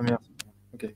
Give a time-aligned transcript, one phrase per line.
[0.00, 0.18] première.
[0.72, 0.94] Ok.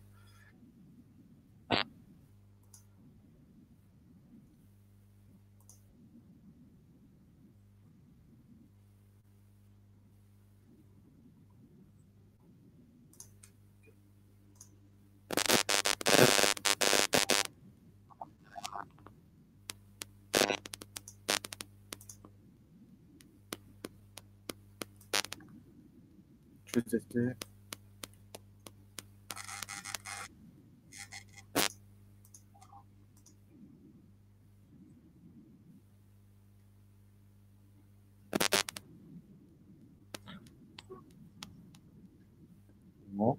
[26.64, 27.34] Je vais tester.
[43.15, 43.39] Bon.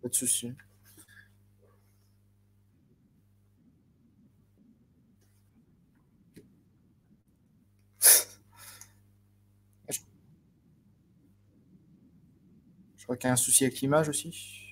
[0.00, 0.08] Pas de
[12.96, 14.69] Je crois qu'il y a un souci avec l'image aussi.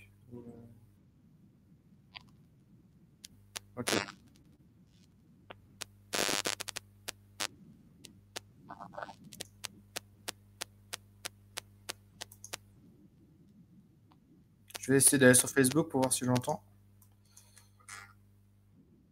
[14.88, 16.62] Je vais essayer d'aller sur Facebook pour voir si je l'entends.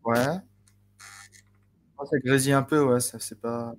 [0.05, 0.41] Ouais.
[1.99, 3.75] Oh, ça grésille un peu, ouais, ça c'est pas.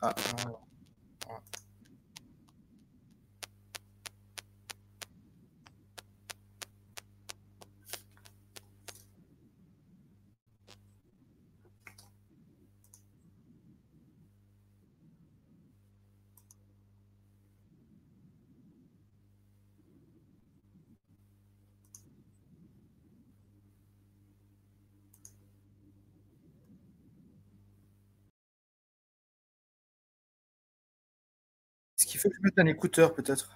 [0.00, 0.14] Ah,
[0.46, 0.52] ouais.
[1.28, 1.40] Ouais.
[31.98, 33.50] Est-ce qu'il faut que je mette un écouteur peut-être?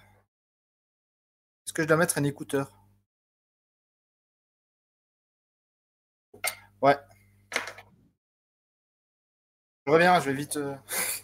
[1.67, 2.71] Est-ce que je dois mettre un écouteur?
[6.81, 6.97] Ouais.
[9.87, 10.59] Je reviens, je vais vite.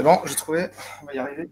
[0.00, 0.66] C'est bon, j'ai trouvé.
[1.02, 1.50] On va y arriver.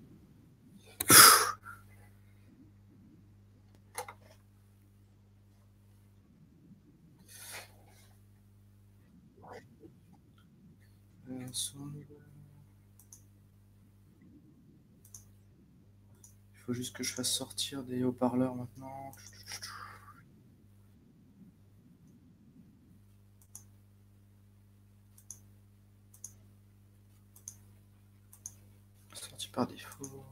[16.55, 19.13] Il faut juste que je fasse sortir des haut-parleurs maintenant.
[29.13, 30.25] Sorti par défaut.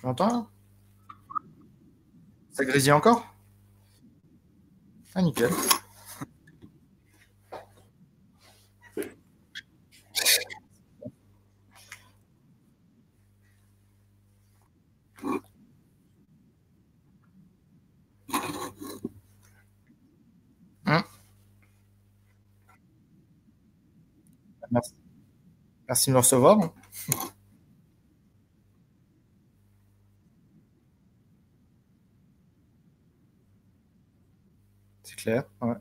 [0.00, 0.48] Tu m'entends
[2.52, 3.34] Ça grésille encore?
[5.14, 5.50] Ah, nickel.
[20.86, 21.04] Hum.
[24.70, 24.94] Merci.
[25.88, 26.72] Merci de me recevoir.
[35.60, 35.74] Ouais.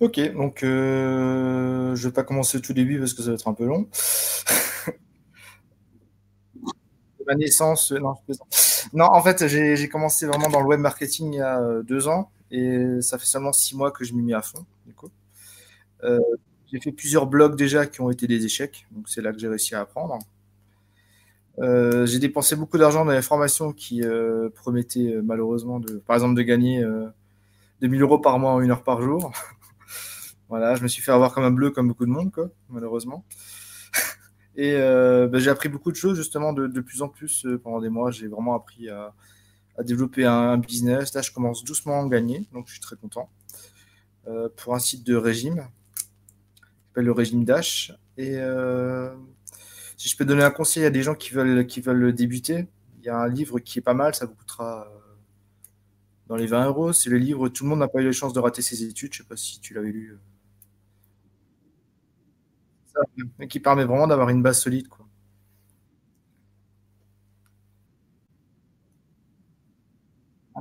[0.00, 3.54] Ok, donc euh, je vais pas commencer tout début parce que ça va être un
[3.54, 3.88] peu long.
[7.26, 8.14] Ma naissance, euh, non.
[8.92, 12.08] Non, en fait, j'ai commencé vraiment dans le web marketing il y a euh, deux
[12.08, 15.08] ans et ça fait seulement six mois que je m'y mets à fond, du coup.
[16.72, 19.48] J'ai fait plusieurs blogs déjà qui ont été des échecs, donc c'est là que j'ai
[19.48, 20.18] réussi à apprendre.
[21.58, 26.16] Euh, j'ai dépensé beaucoup d'argent dans les formations qui euh, promettaient euh, malheureusement de, par
[26.16, 27.08] exemple, de gagner euh,
[27.82, 29.32] 2000 euros par mois en une heure par jour.
[30.48, 32.30] Voilà, je me suis fait avoir comme un bleu, comme beaucoup de monde,
[32.68, 33.24] malheureusement.
[34.54, 38.10] Et ben, j'ai appris beaucoup de choses, justement, de, plus en plus pendant des mois.
[38.10, 39.14] J'ai vraiment appris à,
[39.78, 41.14] développer un, un business.
[41.14, 43.30] Là, je commence doucement à en gagner, donc je suis très content.
[44.58, 45.66] Pour un site de régime,
[46.94, 47.92] le régime Dash.
[48.16, 49.14] Et euh,
[49.96, 52.66] si je peux donner un conseil à des gens qui veulent, qui veulent débuter,
[52.98, 54.98] il y a un livre qui est pas mal, ça vous coûtera euh,
[56.28, 56.92] dans les 20 euros.
[56.92, 59.12] C'est le livre Tout le monde n'a pas eu la chance de rater ses études.
[59.12, 60.18] Je sais pas si tu l'avais lu.
[63.38, 65.06] Mais qui permet vraiment d'avoir une base solide, quoi.
[70.54, 70.60] Ah.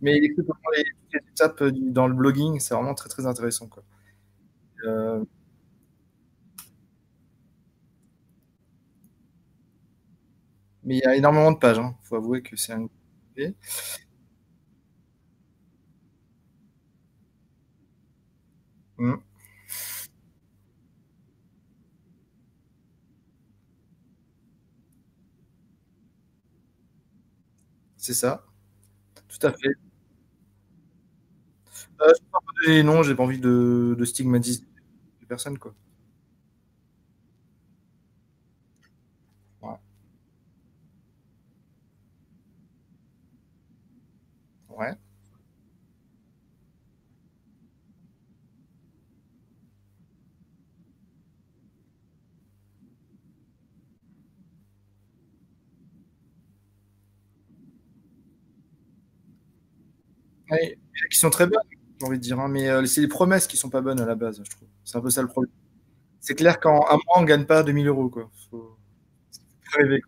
[0.00, 3.82] Mais il les, les étapes euh, dans le blogging, c'est vraiment très très intéressant, quoi.
[4.84, 5.24] Euh,
[10.84, 11.94] mais il y a énormément de pages, hein.
[12.02, 12.86] Faut avouer que c'est un
[18.98, 19.22] Mm,
[27.96, 28.44] c'est ça,
[29.28, 29.74] tout à fait.
[32.00, 32.12] Euh,
[33.02, 33.40] je pas envie
[33.98, 34.62] de stigmatiser
[35.28, 35.74] les personnes, quoi.
[39.62, 39.78] Ouais.
[44.68, 44.96] Ouais.
[60.50, 60.78] Ouais,
[61.10, 61.58] qui sont très bonnes,
[62.00, 64.06] j'ai envie de dire, hein, mais euh, c'est les promesses qui sont pas bonnes à
[64.06, 64.67] la base, je trouve.
[64.88, 65.52] C'est un peu ça le problème.
[66.20, 68.30] C'est clair qu'en un mois, on gagne pas 2000 euros, quoi.
[68.50, 68.78] Faut,
[69.64, 70.00] faut rêver.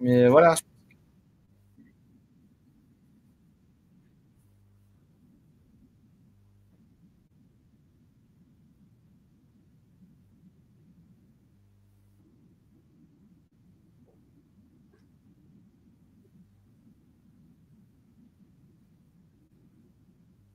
[0.00, 0.56] Mais voilà,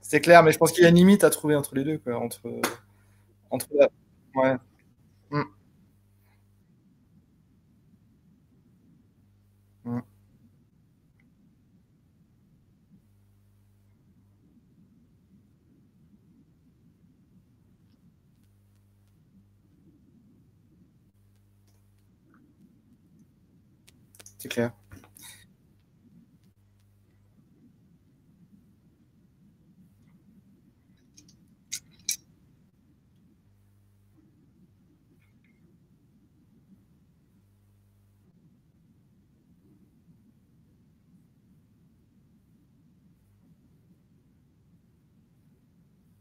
[0.02, 1.98] c'est clair, mais je pense qu'il y a une limite à trouver entre les deux,
[2.00, 2.18] quoi.
[2.18, 2.42] Entre,
[3.52, 3.90] entre la...
[4.36, 4.58] Ouais.
[5.32, 5.44] Mm,
[9.86, 10.00] mm,
[24.38, 24.72] c'est clair.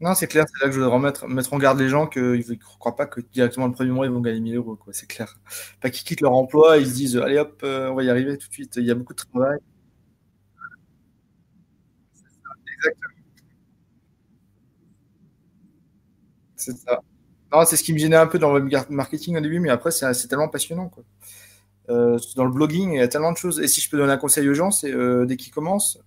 [0.01, 2.23] Non, c'est clair, c'est là que je voudrais remettre, mettre en garde les gens qu'ils
[2.49, 4.79] ne croient pas que directement le premier mois, ils vont gagner 1000 euros.
[4.93, 5.37] C'est clair.
[5.81, 8.39] Pas qu'ils quittent leur emploi, ils se disent, allez hop, euh, on va y arriver
[8.39, 8.75] tout de suite.
[8.77, 9.59] Il y a beaucoup de travail.
[12.77, 13.19] Exactement.
[16.57, 17.01] C'est ça.
[17.53, 19.91] Non, c'est ce qui me gênait un peu dans le marketing au début, mais après,
[19.91, 20.91] c'est c'est tellement passionnant.
[21.91, 23.61] Euh, dans le blogging, il y a tellement de choses.
[23.61, 25.99] Et si je peux donner un conseil aux gens, c'est euh, dès qu'ils commencent,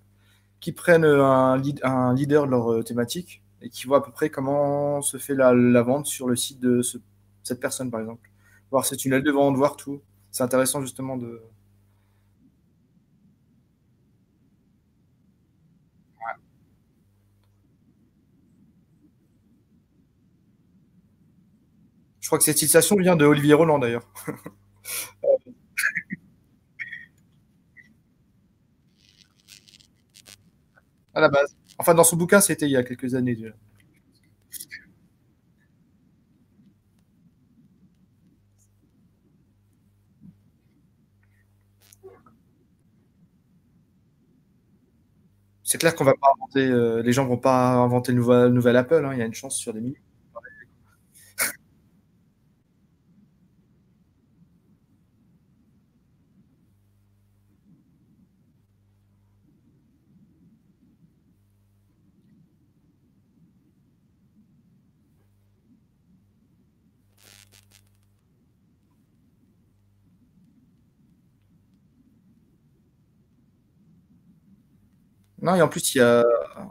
[0.62, 4.30] qu'ils prennent un, lead, un leader de leur thématique et qui voit à peu près
[4.30, 5.54] comment se fait la,
[5.84, 6.98] vente sur le site de ce,
[7.44, 8.30] cette personne, par exemple.
[8.72, 10.02] Voir ses tunnels de vente, voir tout.
[10.32, 11.42] C'est intéressant justement de.
[22.20, 24.08] Je crois que cette citation vient de Olivier Roland d'ailleurs.
[31.14, 31.61] à la base.
[31.82, 33.54] Enfin, dans son bouquin, c'était il y a quelques années déjà.
[45.64, 48.76] C'est clair qu'on va pas inventer, euh, les gens vont pas inventer le nouvel, nouvel
[48.78, 49.04] Apple.
[49.06, 50.02] hein, Il y a une chance sur des milliers.
[75.42, 76.24] Non, et en plus, il y a,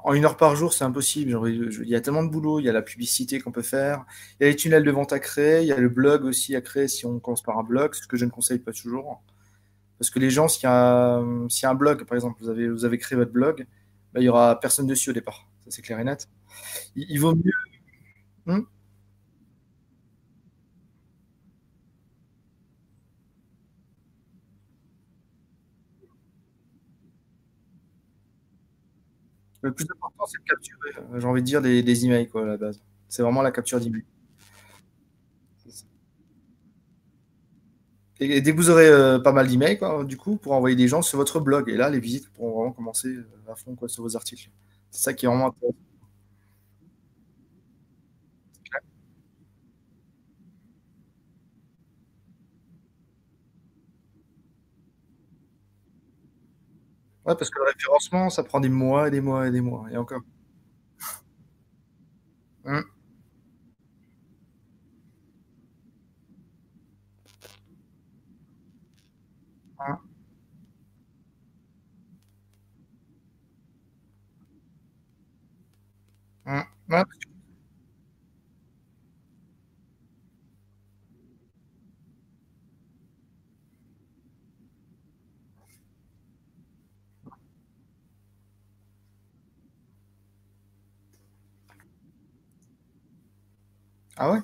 [0.04, 1.36] en une heure par jour, c'est impossible.
[1.48, 4.04] Il y a tellement de boulot, il y a la publicité qu'on peut faire,
[4.38, 6.54] il y a les tunnels de vente à créer, il y a le blog aussi
[6.54, 9.22] à créer si on commence par un blog, ce que je ne conseille pas toujours.
[9.98, 13.18] Parce que les gens, s'il y a, un blog, par exemple, vous avez, vous créé
[13.18, 13.66] votre blog,
[14.12, 15.48] bah, il y aura personne dessus au départ.
[15.64, 16.28] Ça, c'est clair et net.
[16.94, 17.52] Il, il vaut mieux.
[18.46, 18.62] Hmm?
[29.62, 32.46] Le plus important, c'est de capturer, euh, j'ai envie de dire, des, emails, quoi, à
[32.46, 32.82] la base.
[33.08, 34.04] C'est vraiment la capture d'email.
[35.58, 35.84] C'est ça.
[38.20, 40.76] Et, et dès que vous aurez euh, pas mal d'emails, quoi, du coup, pour envoyer
[40.76, 41.68] des gens sur votre blog.
[41.68, 44.50] Et là, les visites pourront vraiment commencer euh, à fond, quoi, sur vos articles.
[44.90, 45.76] C'est ça qui est vraiment intéressant.
[57.26, 59.86] Ouais, parce que le référencement, ça prend des mois et des mois et des mois.
[59.90, 60.20] Et encore.
[62.64, 62.82] Ouais,
[76.88, 77.29] parce que-
[94.20, 94.40] Ah ouais?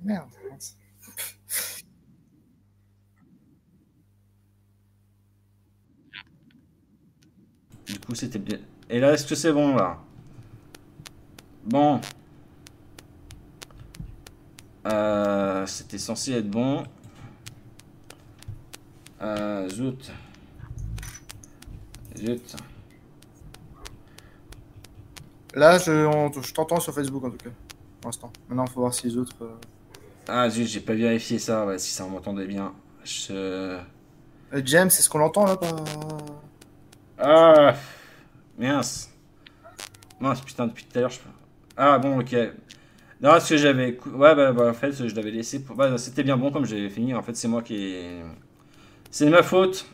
[0.00, 0.30] Merde.
[7.86, 8.58] Du coup, c'était bien.
[8.90, 9.98] Et là, est-ce que c'est bon là?
[11.64, 12.00] Bon,
[14.86, 16.84] euh, c'était censé être bon.
[19.20, 20.12] Euh, zut.
[25.56, 27.50] Là, je, on- je t'entends sur Facebook en tout cas,
[28.00, 28.30] pour l'instant.
[28.48, 29.34] Maintenant, il faut voir si les autres.
[29.42, 29.48] euh,
[30.28, 32.72] Ah zut, j'ai pas vérifié ça, ouais, si ça m'entendait bien.
[33.04, 33.32] Je...
[33.32, 33.78] euh,
[34.64, 35.74] James, est-ce qu'on l'entend là par-
[37.18, 37.74] Ah,
[38.58, 39.10] mince.
[40.20, 41.20] Mince, putain, depuis tout à l'heure, je...
[41.76, 42.36] Ah bon, ok.
[43.22, 43.98] Non, ce que j'avais...
[44.06, 45.62] Ouais, bah, bah, en fait, je l'avais laissé...
[45.62, 45.74] Pour...
[45.76, 47.14] Bah, c'était bien bon comme j'avais fini.
[47.14, 47.96] En fait, c'est moi qui...
[49.10, 49.86] C'est de ma faute.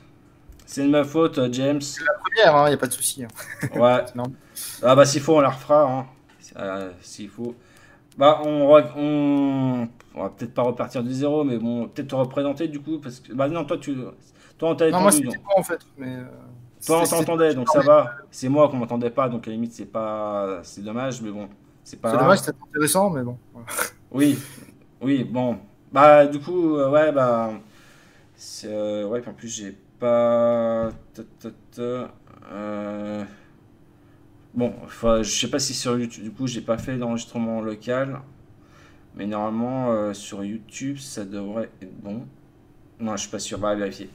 [0.73, 1.81] C'est de ma faute, euh, James.
[2.25, 3.25] Première, hein, y a pas de souci.
[3.25, 3.29] hein.
[3.79, 4.03] Ouais.
[4.07, 4.37] C'est normal.
[4.83, 5.83] Ah bah s'il faut, on la refera.
[5.83, 6.07] Hein.
[6.57, 7.55] Euh, s'il faut.
[8.17, 9.89] Bah on, on...
[10.15, 13.21] on va peut-être pas repartir du zéro, mais bon, peut-être te représenter du coup, parce
[13.21, 13.33] que...
[13.33, 13.97] Bah non, toi tu...
[14.59, 15.25] Toi on t'a Non, moi donc...
[15.45, 16.17] moi en fait, mais.
[16.17, 16.25] euh,
[16.87, 18.11] Toi on c'est c'est- t'entendait, donc ça va.
[18.31, 20.61] C'est moi qu'on m'entendait pas, donc à la limite c'est pas...
[20.63, 21.49] C'est dommage, mais bon,
[21.85, 23.37] c'est pas c'est dommage, c'était intéressant, mais bon.
[24.11, 24.39] Oui,
[25.01, 25.59] oui, bon.
[25.91, 27.51] Bah du coup, ouais, bah...
[28.37, 30.91] c'est, euh, ouais, en plus j'ai euh,
[34.55, 38.21] Bon, je sais pas si sur YouTube, du coup, j'ai pas fait d'enregistrement local,
[39.17, 42.27] mais normalement euh, sur YouTube, ça devrait être bon.
[43.01, 44.11] Non, je suis pas sûr, à vérifier.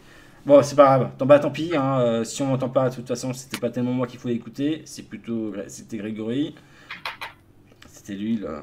[0.46, 1.12] Bon, c'est pas grave.
[1.18, 3.70] Tant, bah, tant pis, hein, euh, si on m'entend pas, de toute façon, c'était pas
[3.70, 6.56] tellement moi qu'il faut écouter, c'est plutôt, c'était Grégory,
[7.88, 8.62] c'était lui, là.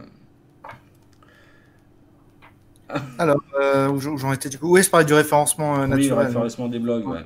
[3.18, 5.96] Alors, euh, où j'en étais du coup Oui, je parlais du référencement euh, Oui, le
[5.96, 6.26] naturel.
[6.26, 7.24] référencement des blogs, ouais.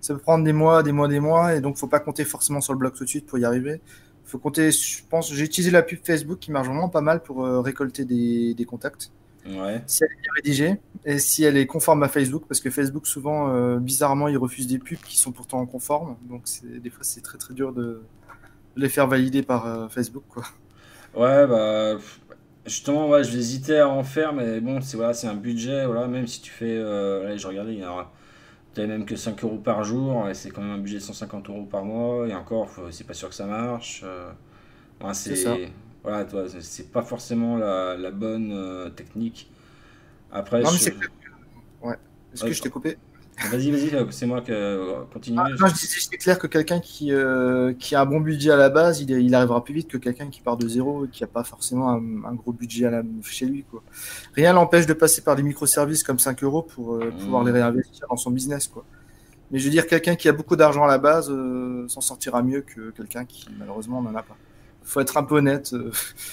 [0.00, 2.60] Ça peut prendre des mois, des mois, des mois, et donc faut pas compter forcément
[2.60, 3.80] sur le blog tout de suite pour y arriver.
[4.24, 7.44] Faut compter, je pense, j'ai utilisé la pub Facebook qui marche vraiment pas mal pour
[7.44, 9.12] euh, récolter des, des contacts.
[9.46, 9.82] Ouais.
[9.86, 13.06] Si elle est bien rédigée et si elle est conforme à Facebook, parce que Facebook
[13.06, 17.20] souvent, euh, bizarrement, ils refusent des pubs qui sont pourtant conformes, donc des fois c'est
[17.20, 18.02] très très dur de,
[18.76, 20.44] les faire valider par Facebook, quoi.
[21.14, 21.98] Ouais, bah,
[22.66, 26.06] justement, ouais, je hésitais à en faire, mais bon, c'est voilà, c'est un budget, voilà,
[26.08, 28.10] même si tu fais, euh, là, je regardais, il y a,
[28.74, 31.48] t'avais même que 5 euros par jour, et c'est quand même un budget de 150
[31.50, 34.02] euros par mois, et encore, c'est pas sûr que ça marche.
[34.04, 34.30] euh,
[35.02, 35.72] ouais, C'est
[36.04, 39.50] voilà, toi, c'est pas forcément la, la bonne technique.
[40.32, 40.94] Après, non, mais c'est
[41.82, 41.96] Ouais.
[42.32, 42.96] Est-ce que je t'ai coupé?
[43.50, 45.38] Vas-y, vas-y, euh, c'est moi qui euh, continue.
[45.40, 48.56] Ah, je disais, c'est clair que quelqu'un qui, euh, qui a un bon budget à
[48.56, 51.22] la base, il, il arrivera plus vite que quelqu'un qui part de zéro et qui
[51.22, 53.64] n'a pas forcément un, gros budget à la, chez lui.
[53.70, 53.82] Quoi.
[54.34, 57.54] Rien l'empêche de passer par des microservices comme 5 euros pour pouvoir les mmh.
[57.54, 58.68] réinvestir dans son business.
[58.68, 58.84] Quoi.
[59.50, 61.32] Mais je veux dire, quelqu'un qui a beaucoup d'argent à la base
[61.88, 64.36] s'en sortira mieux que quelqu'un qui, malheureusement, n'en a pas
[64.84, 65.72] faut être un peu honnête.
[65.72, 65.90] Euh.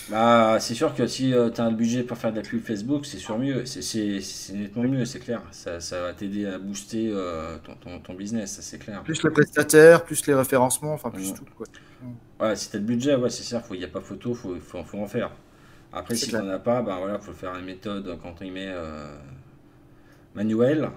[0.09, 2.63] Bah, c'est sûr que si euh, tu as le budget pour faire de la pub
[2.63, 3.65] Facebook, c'est sûr mieux.
[3.65, 5.41] C'est nettement mieux, c'est clair.
[5.51, 9.03] Ça, ça va t'aider à booster euh, ton, ton, business, ça c'est clair.
[9.03, 11.45] Plus le prestataire, plus les référencements, enfin plus tout.
[11.55, 11.67] Quoi.
[12.39, 14.35] Ouais, si tu as le budget, ouais, c'est sûr, il n'y a pas photo, il
[14.35, 15.31] faut, faut, faut, en faire.
[15.91, 18.51] Après, si tu n'en as pas, bah, voilà, faut faire une méthode quand on y
[18.51, 18.73] met
[20.35, 20.89] manuel.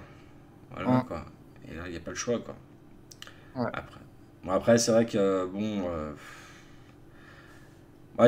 [0.70, 1.24] Voilà, quoi.
[1.70, 2.56] Et là, il n'y a pas le choix, quoi.
[3.54, 4.00] Après,
[4.44, 5.84] bon, après c'est vrai que, bon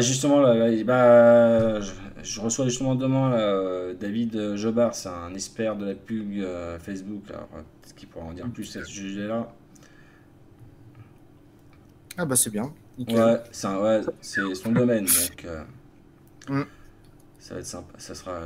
[0.01, 0.43] justement,
[0.85, 6.79] bah, je, reçois justement demain euh, David Jobard, c'est un expert de la pub euh,
[6.79, 7.49] Facebook, alors,
[7.97, 9.53] qui pourra en dire plus à ce sujet-là.
[12.17, 12.73] Ah bah c'est bien.
[12.99, 15.65] Ouais, c'est ouais, son domaine, donc euh,
[16.49, 16.67] mm.
[17.39, 18.41] ça va être sympa, ça sera...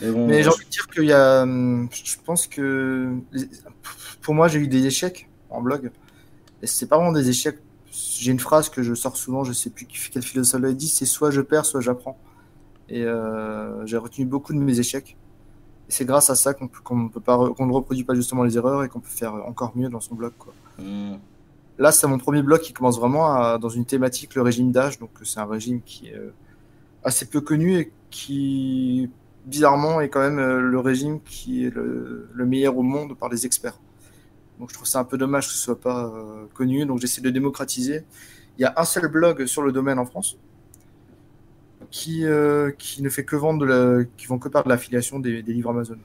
[0.00, 1.44] Mais, bon, Mais j'ai envie de dire qu'il y a...
[1.44, 3.14] Je pense que...
[4.20, 5.90] Pour moi, j'ai eu des échecs en blog.
[6.62, 7.58] Et c'est pas vraiment des échecs
[8.20, 11.06] j'ai une phrase que je sors souvent, je sais plus quel philosophe l'a dit, c'est
[11.06, 12.18] soit je perds, soit j'apprends.
[12.88, 15.16] Et euh, j'ai retenu beaucoup de mes échecs.
[15.88, 19.08] Et c'est grâce à ça qu'on ne reproduit pas justement les erreurs et qu'on peut
[19.08, 20.32] faire encore mieux dans son blog.
[20.38, 20.52] Quoi.
[20.78, 21.16] Mmh.
[21.78, 24.98] Là, c'est mon premier blog qui commence vraiment dans une thématique, le régime d'âge.
[24.98, 26.32] Donc, c'est un régime qui est euh,
[27.04, 29.08] assez peu connu et qui,
[29.46, 33.28] bizarrement, est quand même euh, le régime qui est le, le meilleur au monde par
[33.28, 33.78] les experts.
[34.58, 36.84] Donc je trouve ça un peu dommage que ce soit pas euh, connu.
[36.86, 38.04] Donc j'essaie de démocratiser.
[38.58, 40.36] Il y a un seul blog sur le domaine en France
[41.90, 45.20] qui, euh, qui ne fait que vendre de la, qui vont que par de l'affiliation
[45.20, 45.96] des, des, livres Amazon.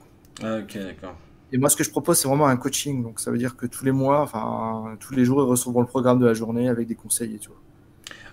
[0.41, 1.15] Ah, ok, d'accord.
[1.51, 3.03] Et moi, ce que je propose, c'est vraiment un coaching.
[3.03, 5.87] Donc ça veut dire que tous les mois, enfin tous les jours, ils recevront le
[5.87, 7.51] programme de la journée avec des conseils et tout.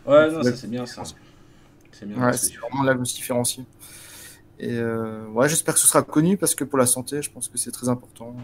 [0.06, 1.02] Ouais, non, ça c'est bien ça.
[1.92, 2.22] C'est bien.
[2.22, 3.64] Ouais, c'est vraiment là où se différencier.
[4.58, 7.48] Et euh, ouais, j'espère que ce sera connu parce que pour la santé, je pense
[7.48, 8.36] que c'est très important.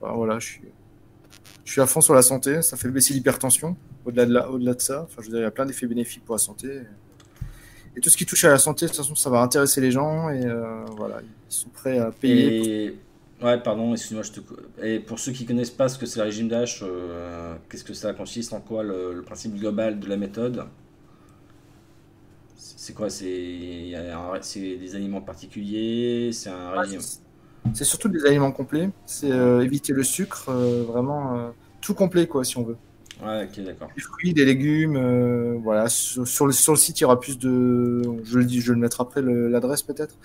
[0.00, 0.62] voilà, je suis
[1.66, 3.76] je suis à fond sur la santé, ça fait baisser l'hypertension.
[4.04, 6.38] Au-delà de, ça, enfin, je veux dire, il y a plein d'effets bénéfiques pour la
[6.38, 6.82] santé.
[7.96, 9.90] Et tout ce qui touche à la santé, de toute façon, ça va intéresser les
[9.90, 12.84] gens et euh, voilà, ils sont prêts à payer.
[12.84, 12.98] Et...
[13.42, 14.40] Ouais, pardon, excuse-moi, je te.
[14.80, 17.94] Et pour ceux qui connaissent pas ce que c'est le régime d'âge, euh, qu'est-ce que
[17.94, 20.66] ça consiste En quoi le, principe global de la méthode?
[22.54, 23.10] C'est quoi?
[23.10, 27.00] C'est des aliments particuliers C'est un régime.
[27.74, 28.90] C'est surtout des aliments complets.
[29.04, 31.48] C'est euh, éviter le sucre, euh, vraiment euh,
[31.80, 32.76] tout complet, quoi, si on veut.
[33.22, 33.88] Ouais, ok, d'accord.
[33.96, 35.88] Des fruits, des légumes, voilà.
[35.88, 38.02] Sur, le, sur le site, il y aura plus de.
[38.24, 40.16] Je le dis, je vais le mettre après l'adresse peut-être.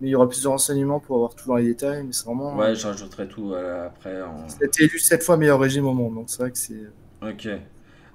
[0.00, 2.02] Mais il y aura plus de renseignements pour avoir tout dans les détails.
[2.02, 2.56] Mais c'est vraiment.
[2.56, 4.20] Ouais, je rajouterai tout après.
[4.22, 4.48] En...
[4.48, 6.88] C'était élu sept fois meilleur régime au monde, donc c'est vrai que c'est.
[7.22, 7.48] Ok.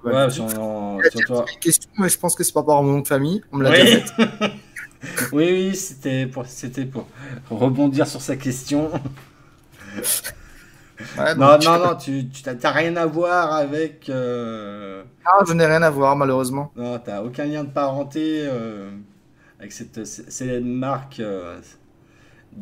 [0.04, 1.44] Ouais, si on, toi...
[1.60, 3.42] question, mais je pense que c'est pas par mon nom de famille.
[3.52, 4.04] On me l'a oui.
[5.32, 7.06] oui, oui, c'était pour, c'était pour
[7.50, 8.90] rebondir sur sa question.
[11.36, 14.08] non, non, non, tu, n'as rien à voir avec.
[14.08, 15.02] Euh...
[15.24, 16.72] Ah, je n'ai rien à voir, malheureusement.
[16.76, 18.90] Non, tu n'as aucun lien de parenté euh,
[19.58, 21.20] avec cette célèbre marque.
[21.20, 21.60] Euh,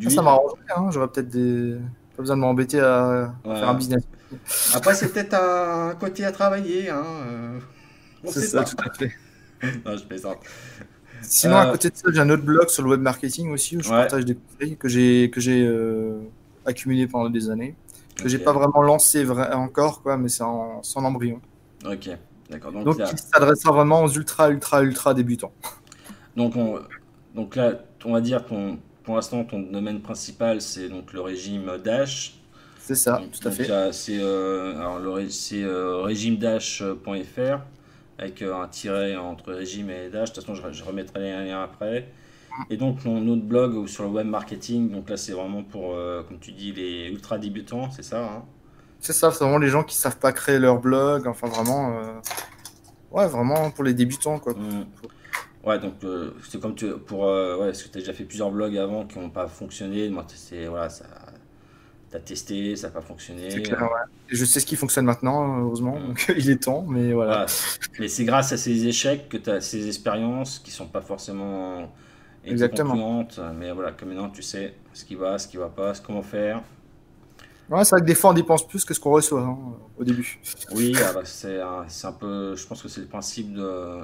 [0.04, 1.76] ah, ça m'arrange, hein, j'aurais peut-être des...
[2.16, 4.02] pas besoin de m'embêter à faire un business.
[4.74, 6.90] Après, c'est peut-être un côté à travailler.
[6.90, 7.58] Hein, euh,
[8.24, 9.12] c'est ça, tout à fait.
[9.84, 10.38] non, je plaisante.
[11.26, 13.76] Sinon, à euh, côté de ça, j'ai un autre blog sur le web marketing aussi
[13.76, 16.20] où je partage des conseils que j'ai que j'ai euh,
[16.64, 17.74] accumulés pendant des années,
[18.16, 21.40] que j'ai pas vraiment lancé encore quoi, mais c'est en, en embryon.
[21.84, 22.10] Ok,
[22.50, 22.72] d'accord.
[22.72, 25.52] Donc, Donc il s'adressera vraiment aux ultra ultra ultra débutants.
[26.36, 26.80] Donc on,
[27.34, 27.72] donc là,
[28.04, 32.38] on va dire ton pour l'instant ton domaine principal c'est donc le régime Dash.
[32.80, 33.92] C'est ça, tout à fait.
[33.92, 37.60] C'est euh, alors le c'est euh, régimedash.fr
[38.18, 40.30] avec euh, un tiret entre régime et dash.
[40.30, 42.08] De toute façon, je, remettrai les liens après.
[42.70, 46.22] Et donc, mon autre blog sur le web marketing, donc là, c'est vraiment pour, euh,
[46.22, 48.42] comme tu dis, les ultra débutants, c'est ça hein?
[49.00, 52.20] C'est ça, c'est vraiment les gens qui savent pas créer leur blog, enfin vraiment, euh,
[53.10, 54.54] ouais, vraiment pour les débutants, quoi.
[54.54, 54.86] Mmh.
[55.66, 55.94] Ouais, donc
[56.48, 59.18] c'est comme tu, pour, ouais, parce que tu as déjà fait plusieurs blogs avant qui
[59.18, 61.04] n'ont pas fonctionné, moi, c'est, voilà, ça,
[62.20, 63.48] testé, ça n'a pas fonctionné.
[64.28, 67.46] Je sais ce qui fonctionne maintenant, heureusement, donc il est temps, mais voilà.
[67.98, 71.90] Mais c'est grâce à ces échecs que tu as ces expériences qui sont pas forcément
[72.46, 73.26] Exactement.
[73.54, 76.62] mais voilà, que maintenant tu sais ce qui va, ce qui va pas, comment faire.
[77.70, 79.58] Ouais, c'est vrai que des fois on dépense plus que ce qu'on reçoit hein,
[79.96, 80.38] au début.
[80.72, 84.00] Oui, ah bah, c'est un, un, peu, je pense que c'est le principe de,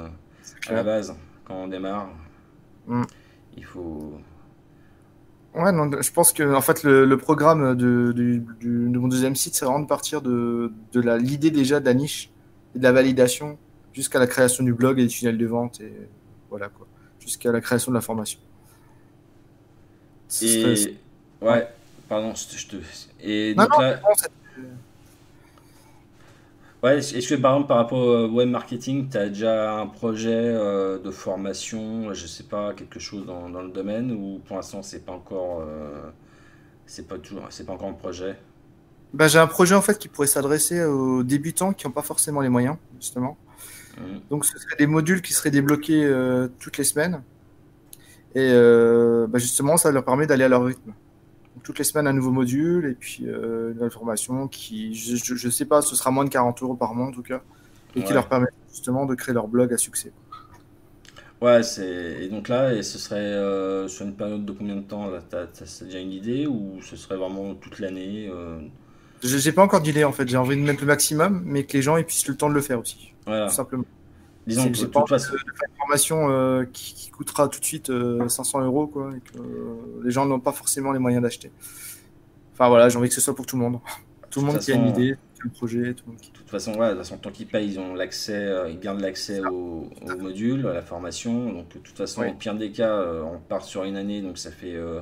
[0.67, 1.15] à la base.
[1.45, 2.09] quand on démarre.
[2.87, 3.03] Mm.
[3.57, 4.15] Il faut.
[5.55, 9.09] Ouais, non, je pense que en fait le, le programme de, du- du- de mon
[9.09, 12.31] deuxième site, c'est vraiment de partir de, de la l'idée déjà de la niche
[12.75, 13.59] et de la validation
[13.93, 15.93] jusqu'à la création du blog et des tunnels de vente et
[16.51, 16.87] voilà quoi,
[17.19, 18.39] jusqu'à la création de la formation.
[20.43, 20.95] Et.
[21.43, 21.69] Ouais,
[22.09, 22.77] pardon, je te.
[23.23, 23.97] Et Non, donc non, là.
[24.03, 24.09] bon,
[26.83, 30.31] Ouais, est-ce que par exemple par rapport au web marketing, tu as déjà un projet
[30.33, 34.83] euh, de formation, je sais pas, quelque chose dans, dans le domaine ou pour l'instant
[34.83, 36.11] c'est pas encore euh,
[36.87, 38.37] c'est pas toujours c'est pas encore un projet?
[39.13, 42.41] Bah, j'ai un projet en fait qui pourrait s'adresser aux débutants qui n'ont pas forcément
[42.41, 43.37] les moyens justement.
[43.99, 44.21] Mhm.
[44.31, 47.23] Donc ce seraient des modules qui seraient débloqués euh, toutes les semaines
[48.35, 48.53] et
[49.29, 50.95] bah, justement ça leur permet d'aller à leur rythme.
[51.63, 55.49] Toutes les semaines un nouveau module et puis euh, une nouvelle formation qui, je, je
[55.51, 57.43] sais pas, ce sera moins de 40 euros par mois en tout cas
[57.97, 60.13] et qui leur permet justement de créer leur blog à succès.
[61.41, 64.83] Ouais, c'est et donc là et ce serait euh, sur une période de combien de
[64.83, 65.47] temps là, t'as,
[65.85, 68.61] déjà une idée ou ce serait vraiment toute l'année euh,
[69.23, 71.73] Je- J'ai pas encore d'idée en fait, j'ai envie de mettre le maximum mais que
[71.75, 73.49] les gens aient puissent le temps de le faire aussi, Voilà.
[73.49, 73.85] tout simplement.
[74.51, 78.29] Disons que de toute façon, une formation euh, qui, qui coûtera tout de suite euh,
[78.29, 81.51] 500 euros quoi, et que euh, les gens n'ont pas forcément les moyens d'acheter.
[82.53, 83.81] Enfin voilà, j'ai envie que ce soit pour tout le monde.
[84.31, 86.31] Tout le monde qui a une idée, qui a le projet, tout le monde qui...
[86.31, 89.01] de toute façon, de toute façon, tant qu'ils payent, ils ont l'accès, euh, ils gardent
[89.01, 91.53] l'accès au, au module, à la formation.
[91.53, 92.29] Donc, de toute façon, Oui.
[92.29, 95.01] au pire des cas, euh, on part sur une année, donc ça fait, euh,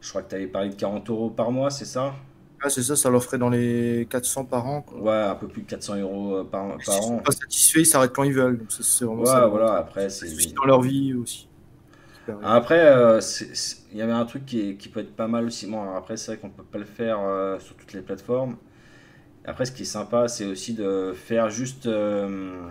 [0.00, 2.14] je crois que tu avais parlé de 40 euros par mois, c'est ça?
[2.62, 4.82] Ah, c'est ça, ça leur ferait dans les 400 par an.
[4.82, 5.00] Quoi.
[5.00, 7.22] Ouais, un peu plus de 400 euros euh, par, S'ils par sont an.
[7.24, 8.58] pas satisfaits, ils s'arrêtent quand ils veulent.
[8.58, 9.48] Donc c'est vraiment Ouais, ça.
[9.48, 10.32] voilà, après, c'est.
[10.38, 11.48] Ils dans leur vie aussi.
[12.42, 13.20] Après, euh,
[13.92, 15.66] il y avait un truc qui, est- qui peut être pas mal aussi.
[15.66, 18.56] Bon, après, c'est vrai qu'on peut pas le faire euh, sur toutes les plateformes.
[19.46, 21.86] Après, ce qui est sympa, c'est aussi de faire juste.
[21.86, 22.68] euh,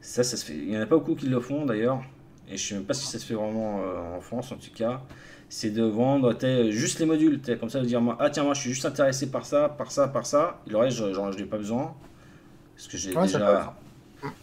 [0.00, 0.54] ça, ça se fait.
[0.56, 2.02] Il y en a pas beaucoup qui le font d'ailleurs.
[2.48, 3.80] Et je sais même pas si ça se fait vraiment
[4.16, 5.02] en France en tout cas.
[5.54, 6.34] C'est de vendre
[6.70, 7.40] juste les modules.
[7.42, 9.68] t'es, comme ça, de dire moi, ah tiens, moi je suis juste intéressé par ça,
[9.68, 10.60] par ça, par ça.
[10.66, 11.94] Et le reste, je- genre, je n'ai pas besoin.
[12.76, 13.74] Parce que j'ai Ouais, ça déjà.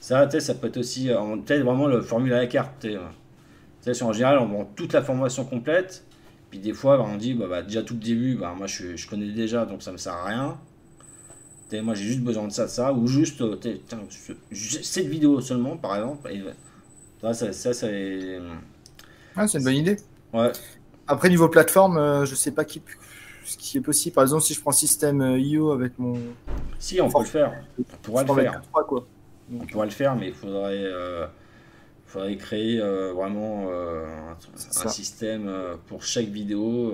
[0.02, 1.10] Ça, sais, ça peut être aussi.
[1.12, 2.74] euh, Peut-être vraiment le formule à la carte.
[2.82, 3.02] t'es, euh.
[4.04, 6.06] En général, on vend toute la formation complète.
[6.52, 8.96] Puis des fois, bah, on dit, bah, bah, déjà tout le début, bah, moi je,
[8.96, 10.58] je connais déjà, donc ça me sert à rien.
[11.84, 12.94] Moi j'ai juste besoin de ça, de ça.
[12.94, 13.56] Ou juste, euh,
[13.88, 16.32] tiens, ce- cette vidéo seulement, par exemple.
[16.32, 16.42] Et,
[17.22, 18.40] ça, ça, ça, c'est.
[19.36, 19.98] Ah, c'est une bonne idée.
[20.34, 20.52] Ouais.
[21.10, 22.84] Après, niveau plateforme, euh, je sais pas qui,
[23.44, 24.14] ce qui est possible.
[24.14, 26.20] Par exemple, si je prends système euh, IO avec mon.
[26.78, 27.52] Si, on peut le faire.
[27.80, 28.62] On pourra le faire.
[29.52, 31.26] On pourrait le faire, mais il faudrait, euh,
[32.06, 35.52] faudrait créer euh, vraiment euh, un, C'est système
[35.88, 36.94] pour chaque vidéo.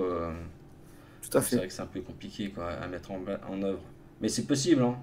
[1.20, 1.56] Tout à c'est fait.
[1.56, 3.82] vrai que c'est un peu compliqué quoi, à mettre en, œuvre.
[4.22, 4.96] Mais c'est possible, hein.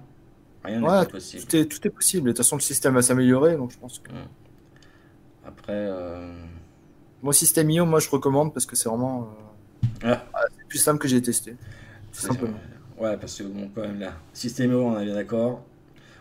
[0.64, 1.44] Rien n'est Ouais, possible.
[1.44, 2.26] Tout est, tout est possible.
[2.26, 3.56] De toute façon, le système va s'améliorer.
[3.56, 4.10] Donc, je pense que.
[5.46, 5.88] Après,
[7.24, 9.34] Moi, système IO, moi, je recommande parce que c'est vraiment.
[10.04, 10.24] euh, Ah.
[10.34, 11.56] ah, le plus simple que j'ai testé.
[12.12, 12.58] Tout simplement.
[13.00, 15.64] ouais, parce que bon, quand même là, Systémo, on est bien d'accord.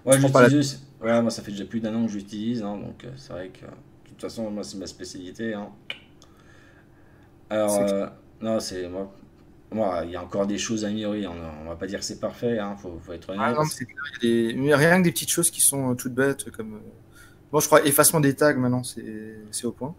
[0.06, 0.58] Ouais, pas la-.
[1.02, 3.50] Ouais, moi ça fait déjà plus d'un an que j'utilise, hein, donc euh, c'est vrai
[3.50, 5.54] que de toute façon, moi c'est ma spécialité.
[5.54, 5.68] hein.
[7.50, 8.08] Alors, euh,
[8.42, 9.14] non, c'est moi.
[9.72, 11.26] Moi, il y a encore des choses à améliorer.
[11.28, 11.34] On,
[11.66, 13.42] on va pas dire que c'est parfait, hein, faut, faut être honnête.
[13.44, 13.64] Ah, non,
[14.22, 14.54] des...
[14.56, 16.80] mais rien que des petites choses qui sont euh, toutes bêtes, comme.
[17.52, 19.96] Bon, je crois effacement des tags maintenant, c'est au point.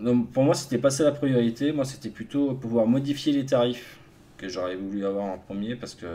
[0.00, 1.72] Donc, pour moi, c'était pas ça la priorité.
[1.72, 3.98] Moi, c'était plutôt pouvoir modifier les tarifs
[4.38, 6.06] que j'aurais voulu avoir en premier parce que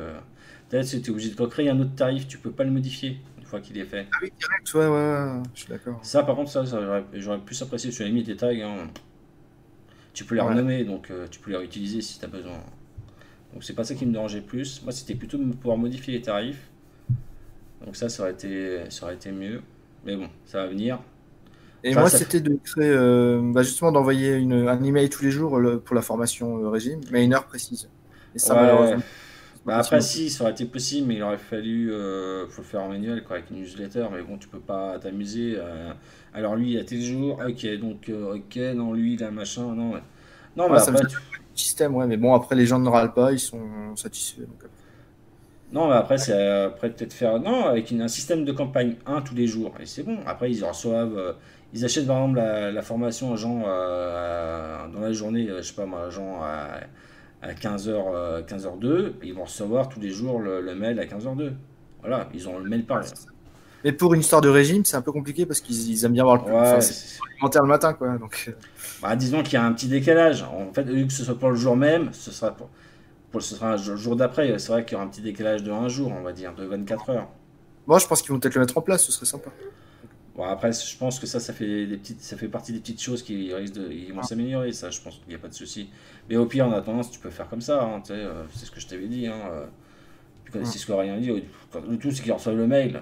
[0.69, 3.19] peut-être si tu es obligé de recréer un autre tarif, tu peux pas le modifier
[3.37, 4.07] une fois qu'il est fait.
[4.11, 5.99] Ah oui, direct, ouais, ouais, ouais, je suis d'accord.
[6.03, 8.49] Ça, par contre, ça, ça, j'aurais plus apprécié sur la limite des tags.
[8.49, 8.87] hein.
[10.13, 10.47] Tu peux les Ouais.
[10.49, 12.57] renommer, donc euh, tu peux les réutiliser si tu as besoin.
[13.53, 14.81] Donc, c'est pas ça qui me dérangeait plus.
[14.83, 16.69] Moi, c'était plutôt de pouvoir modifier les tarifs.
[17.85, 19.61] Donc, ça, ça aurait été, ça aurait été mieux.
[20.05, 20.99] Mais bon, ça va venir.
[21.85, 25.23] Et Enfin, moi, ça- c'était de créer, euh, bah, justement, d'envoyer une- un email tous
[25.23, 27.89] les jours le- pour la formation euh, régime, mais à une heure précise.
[28.33, 28.57] Et ça, Ouais.
[28.57, 29.03] malheureusement.
[29.65, 32.83] Bah après si, ça aurait été possible, mais il aurait fallu, euh, faut le faire
[32.83, 35.55] en manuel quoi, avec une newsletter, mais bon tu peux pas t'amuser.
[35.57, 35.93] euh,
[36.33, 39.93] alors lui il a tel jour, ok donc ok non lui il a machin, non
[39.93, 40.01] ouais.
[40.57, 41.07] non mais Ouais, ça me après, fait
[41.53, 44.41] système, ouais, mais bon, après, les gens ne râlent pas, ils sont satisfaits.
[44.41, 44.63] donc,
[45.71, 46.33] non mais après c'est
[46.65, 49.85] après peut-être faire non avec une- un système de campagne 1 tous les jours et
[49.85, 50.19] c'est bon.
[50.25, 51.35] Après ils reçoivent,
[51.75, 55.67] ils achètent par exemple la, la formation aux gens euh, dans la journée, euh, je
[55.67, 56.79] sais pas moi, gens à,
[57.41, 61.51] à 15h 15h02, ils vont recevoir tous les jours le, le mail à 15h02.
[61.99, 63.01] Voilà, ils ont le mail par
[63.83, 66.23] Mais pour une histoire de régime, c'est un peu compliqué parce qu'ils ils aiment bien
[66.23, 68.17] voir le Ouais, enfin, c'est c'est- alimentaire le matin, quoi.
[68.17, 68.51] Donc, euh,
[69.01, 70.43] Bah, disons qu'il y a un petit décalage.
[70.43, 72.69] En fait, vu que ce soit pour le jour même, ce sera pour,
[73.31, 74.57] pour- ce sera un jour, jour d'après.
[74.59, 76.63] C'est vrai qu'il y aura un petit décalage de un jour, on va dire, de
[76.63, 77.27] 24 heures.
[77.88, 79.49] moi, je pense qu'ils vont peut-être le mettre en place, ce serait sympa.
[80.35, 83.01] Bon, après, je pense que ça, ça fait, des petites, ça fait partie des petites
[83.01, 85.53] choses qui risquent de, ils vont s'améliorer, ça, je pense qu'il n'y a pas de
[85.53, 85.89] souci.
[86.29, 88.81] Mais au pire, en attendant, tu peux faire comme ça, hein, euh, c'est ce que
[88.81, 89.27] je t'avais dit.
[89.27, 89.65] Hein, euh.
[90.43, 90.65] Puis quand.
[90.65, 93.01] Cisco a rien dit, le tout, c'est qu'ils reçoivent le mail.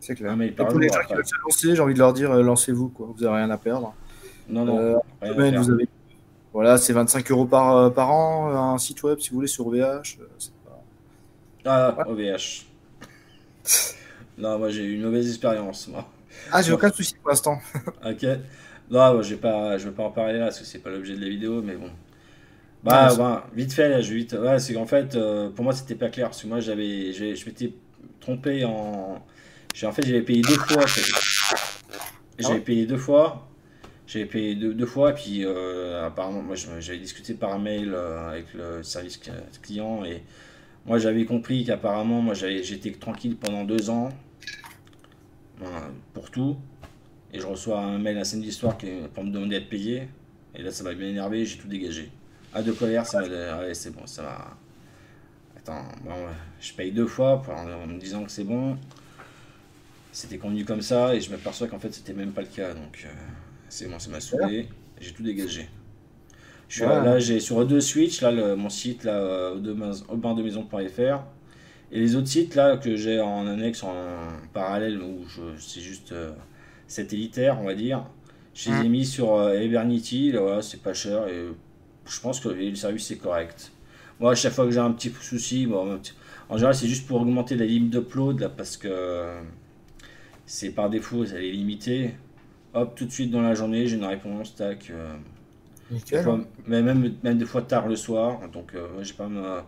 [0.00, 0.32] C'est clair.
[0.32, 2.30] Un mail par pour les gens qui veulent se lancer, j'ai envie de leur dire
[2.32, 3.08] euh, lancez-vous, quoi.
[3.16, 3.94] Vous n'avez rien à perdre.
[4.48, 5.88] Non, non, Euh, vous avez...
[6.52, 10.18] Voilà, c'est 25 euros par, par an, un site web si vous voulez sur OVH.
[10.64, 10.82] pas-
[11.64, 12.64] Ah, OVH.
[14.38, 16.04] non, moi, j'ai eu une mauvaise expérience, moi.
[16.50, 17.58] Ah, j'ai aucun souci pour l'instant.
[18.04, 18.24] Ok.
[18.90, 21.14] Non, je vais pas, je vais pas en parler là, parce que c'est pas l'objet
[21.14, 21.90] de la vidéo, mais bon.
[22.84, 24.34] Bah, mais bah, vite fait, là, je vais vite.
[24.34, 27.46] Ouais, c'est qu'en fait, euh, pour moi, c'était pas clair, parce que moi, j'avais, je
[27.46, 27.74] m'étais
[28.20, 29.24] trompé en.
[29.84, 30.84] En fait, j'avais payé deux fois.
[32.38, 33.48] J'avais ouais payé deux fois.
[34.06, 38.30] J'avais payé deux, deux fois, et puis euh, apparemment, moi, j'avais discuté par mail euh,
[38.30, 40.22] avec le service cli- client, et
[40.86, 44.10] moi, j'avais compris qu'apparemment, moi, j'étais tranquille pendant deux ans,
[46.14, 46.56] pour tout.
[47.32, 50.08] Et je reçois un mail un samedi soir qui- pour me demander d'être payé.
[50.54, 52.10] Et là, ça m'a bien énervé, j'ai tout dégagé.
[52.54, 53.26] À de colère, ça m'a.
[53.52, 54.56] ah Ouais, c'est bon, ça m'a.
[55.56, 56.14] Attends, bon,
[56.60, 58.76] je paye deux fois pour- en me disant que c'est bon.
[60.12, 62.72] C'était convenu comme ça, et je m'aperçois qu'en fait, c'était même pas le cas.
[62.72, 63.08] Donc, euh,
[63.68, 64.68] c'est bon, ça m'a saoulé,
[65.00, 65.68] j'ai tout dégagé.
[66.68, 67.04] Je suis, Ouais.
[67.04, 71.22] Là, j'ai sur deux Switch, là, le- mon site, là, euh, aubin-de-maison.fr.
[71.92, 73.94] Et les autres sites, là, que j'ai en annexe, en
[74.52, 76.32] parallèle, où je- c'est juste euh,
[76.86, 78.04] satellitaire, on va dire.
[78.54, 78.90] Je les ai Mm.
[78.90, 81.46] mis sur euh, Evernity, là, voilà, c'est pas cher, et
[82.06, 83.72] je pense que le service est correct.
[84.20, 85.98] Moi, à chaque fois que j'ai un petit souci, bon,
[86.48, 88.90] en général, c'est juste pour augmenter la limite d'upload, là, parce que
[90.46, 92.14] c'est par défaut, elle est limitée.
[92.74, 94.90] Hop, tout de suite dans la journée, j'ai une réponse, tac.
[94.90, 95.14] euh,
[95.90, 96.22] des Nickel.
[96.22, 98.40] fois- mais même, même des fois tard le soir.
[98.52, 99.60] Donc, euh, j'ai pas me-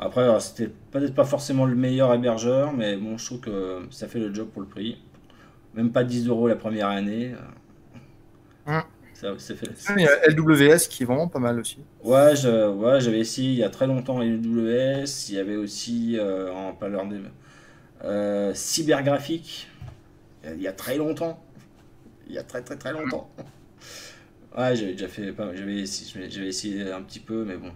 [0.00, 4.20] Après, c'était peut-être pas forcément le meilleur hébergeur, mais bon, je trouve que ça fait
[4.20, 5.02] le job pour le prix.
[5.74, 7.34] Même pas 10 euros la première année.
[8.66, 8.82] Hum.
[9.14, 9.68] Ça, ça fait...
[9.96, 11.78] Il y a LWS qui est vraiment pas mal aussi.
[12.04, 15.28] Ouais, je- ouais, j'avais essayé il y a très longtemps AWS.
[15.30, 17.20] Il y avait aussi, euh, en parlant de
[18.04, 19.68] euh, cybergraphique,
[20.44, 21.42] il y a très longtemps.
[22.28, 23.30] Il y a très très très longtemps.
[24.56, 27.70] Ouais, j'avais déjà fait pas, j'avais essayé, j'avais essayé un petit peu, mais bon.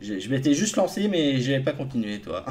[0.00, 2.44] Je m'étais juste lancé, mais j'avais pas continué, toi.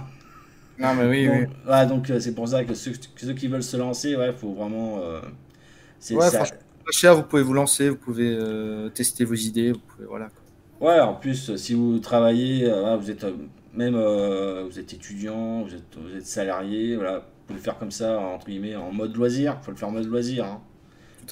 [0.77, 1.47] Non, mais oui, Donc, oui.
[1.67, 4.53] ouais, donc euh, c'est pour ça que ceux, ceux qui veulent se lancer, ouais, faut
[4.53, 4.99] vraiment.
[5.01, 5.21] euh,
[5.99, 6.45] c'est Ouais, ça-
[6.85, 10.29] Pas cher, vous pouvez vous lancer, vous pouvez euh, tester vos idées, vous pouvez, voilà.
[10.79, 13.25] Ouais, en plus, si vous travaillez, euh, voilà, vous êtes
[13.73, 17.91] même vous êtes étudiant, vous êtes, vous êtes salarié, voilà, vous pouvez le faire comme
[17.91, 19.59] ça, entre guillemets, en mode loisir.
[19.61, 20.45] faut le faire en mode loisir.
[20.45, 20.61] hein.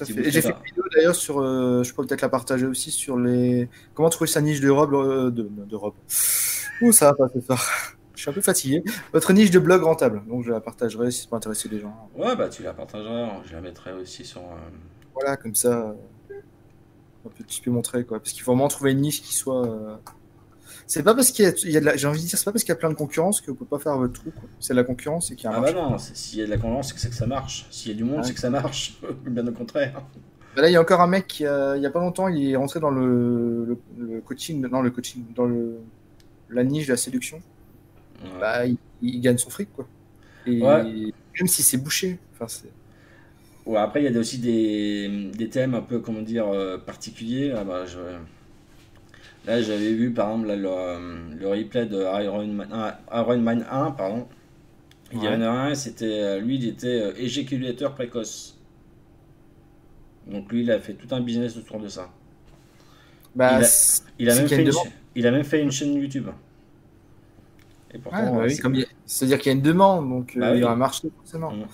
[0.06, 0.30] Tout à fait.
[0.30, 3.18] j'ai fait un- une vidéo d'ailleurs sur, euh, je peux peut-être la partager aussi sur
[3.18, 5.94] les comment trouver sa niche de robe euh, de, de robe.
[6.82, 7.62] Ouh, ça va pas ce soir.
[8.14, 8.82] Je suis un peu fatigué.
[9.12, 10.22] Votre niche de blog rentable.
[10.26, 12.10] Donc je la partagerai si ça peut intéresser les gens.
[12.16, 14.40] Ouais, bah tu la partageras, je la mettrai aussi sur.
[14.40, 14.56] euh,
[15.14, 15.94] Voilà, comme ça,
[17.24, 18.18] un peu tu peux montrer quoi.
[18.18, 20.00] Parce qu'il faut vraiment trouver une niche qui soit.
[20.88, 21.96] Euh, C'est pas parce qu'il y a, il y a de la...
[21.96, 23.56] j'ai envie de dire, c'est pas parce qu'il y a plein de concurrence que vous
[23.56, 24.30] pouvez pas faire votre trou.
[24.30, 24.48] quoi.
[24.58, 25.90] C'est de la concurrence et qu'il y a un Ah bah marché.
[25.92, 27.66] non, c'est- s'il y a de la concurrence, c'est que, c'est que ça marche.
[27.70, 28.24] S'il y a du monde, Ouais.
[28.24, 28.98] c'est que ça marche.
[29.26, 30.02] Bien au contraire.
[30.56, 32.28] Bah Là, il y a encore un mec qui, a- il y a pas longtemps,
[32.28, 35.76] il est rentré dans le, le, le coaching, non le coaching, dans le
[36.50, 37.40] la niche de la séduction.
[38.24, 38.30] Ouais.
[38.40, 39.86] Bah, il, il gagne son fric quoi.
[40.46, 40.82] Et Ouais.
[41.38, 42.18] même si c'est bouché.
[42.34, 42.70] Enfin, c'est...
[43.66, 47.52] Ouais, après, il y a aussi des, des thèmes un peu, comment dire, euh, particuliers.
[47.54, 47.98] Ah bah, je-
[49.48, 53.38] Là, j'avais vu, par exemple, là, le, euh, le replay de Iron Man, ah, Iron
[53.38, 54.28] Man 1, pardon.
[55.12, 58.58] Il y en a un, c'était, euh, lui, il était euh, éjaculateur précoce.
[60.28, 62.08] Donc lui, il a fait tout un business autour de ça.
[63.34, 63.68] Bah, Il a-
[64.18, 64.70] Il même fait une
[65.14, 66.28] il a même fait une chaîne YouTube.
[67.92, 70.54] Et pourtant, Ouais, bah euh, oui, c'est-à-dire qu'il y a une demande, donc euh, Bah
[70.54, 70.70] il y a oui.
[70.70, 71.56] un marché forcément.
[71.56, 71.64] Mm.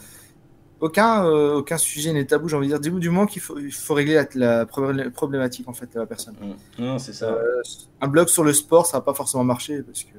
[0.84, 2.92] Aucun, euh, aucun sujet n'est tabou, j'ai envie de dire.
[2.92, 5.98] Du, du moment qu'il faut, il faut régler la, la problé- problématique en fait de
[5.98, 6.34] la personne.
[6.78, 6.82] Mm.
[6.82, 7.30] Non, c'est ça.
[7.32, 7.62] Euh,
[8.02, 10.12] un blog sur le sport, ça va pas forcément marcher parce que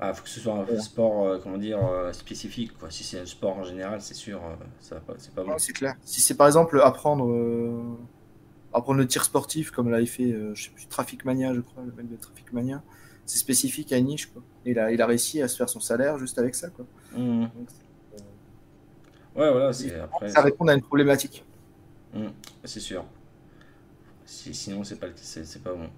[0.00, 0.78] Ah, faut que ce soit un Ouais.
[0.78, 1.78] sport, euh, comment dire,
[2.12, 2.76] spécifique.
[2.78, 2.90] Quoi.
[2.90, 4.40] Si c'est un sport en général, c'est sûr,
[4.78, 5.54] ça va pas, c'est pas bon.
[5.58, 5.94] C'est clair.
[6.04, 7.26] Si c'est par exemple apprendre,
[8.74, 11.92] apprendre le tir sportif, comme l'avait fait, je sais plus, Traffic Mania, je crois, le
[11.96, 12.82] mec de Traffic Mania,
[13.26, 14.26] c'est spécifique à une niche.
[14.32, 14.42] Quoi.
[14.66, 16.68] Et il a, il a réussi à se faire son salaire juste avec ça.
[16.68, 16.84] Quoi.
[17.16, 17.40] Mm.
[17.42, 17.68] Donc,
[19.38, 20.28] Ouais, voilà, c'est après.
[20.28, 21.44] ça répond à une problématique.
[22.12, 22.26] Mm,
[22.64, 23.04] c'est sûr.
[24.24, 25.88] Si, sinon, c'est pas, c'est, pas bon.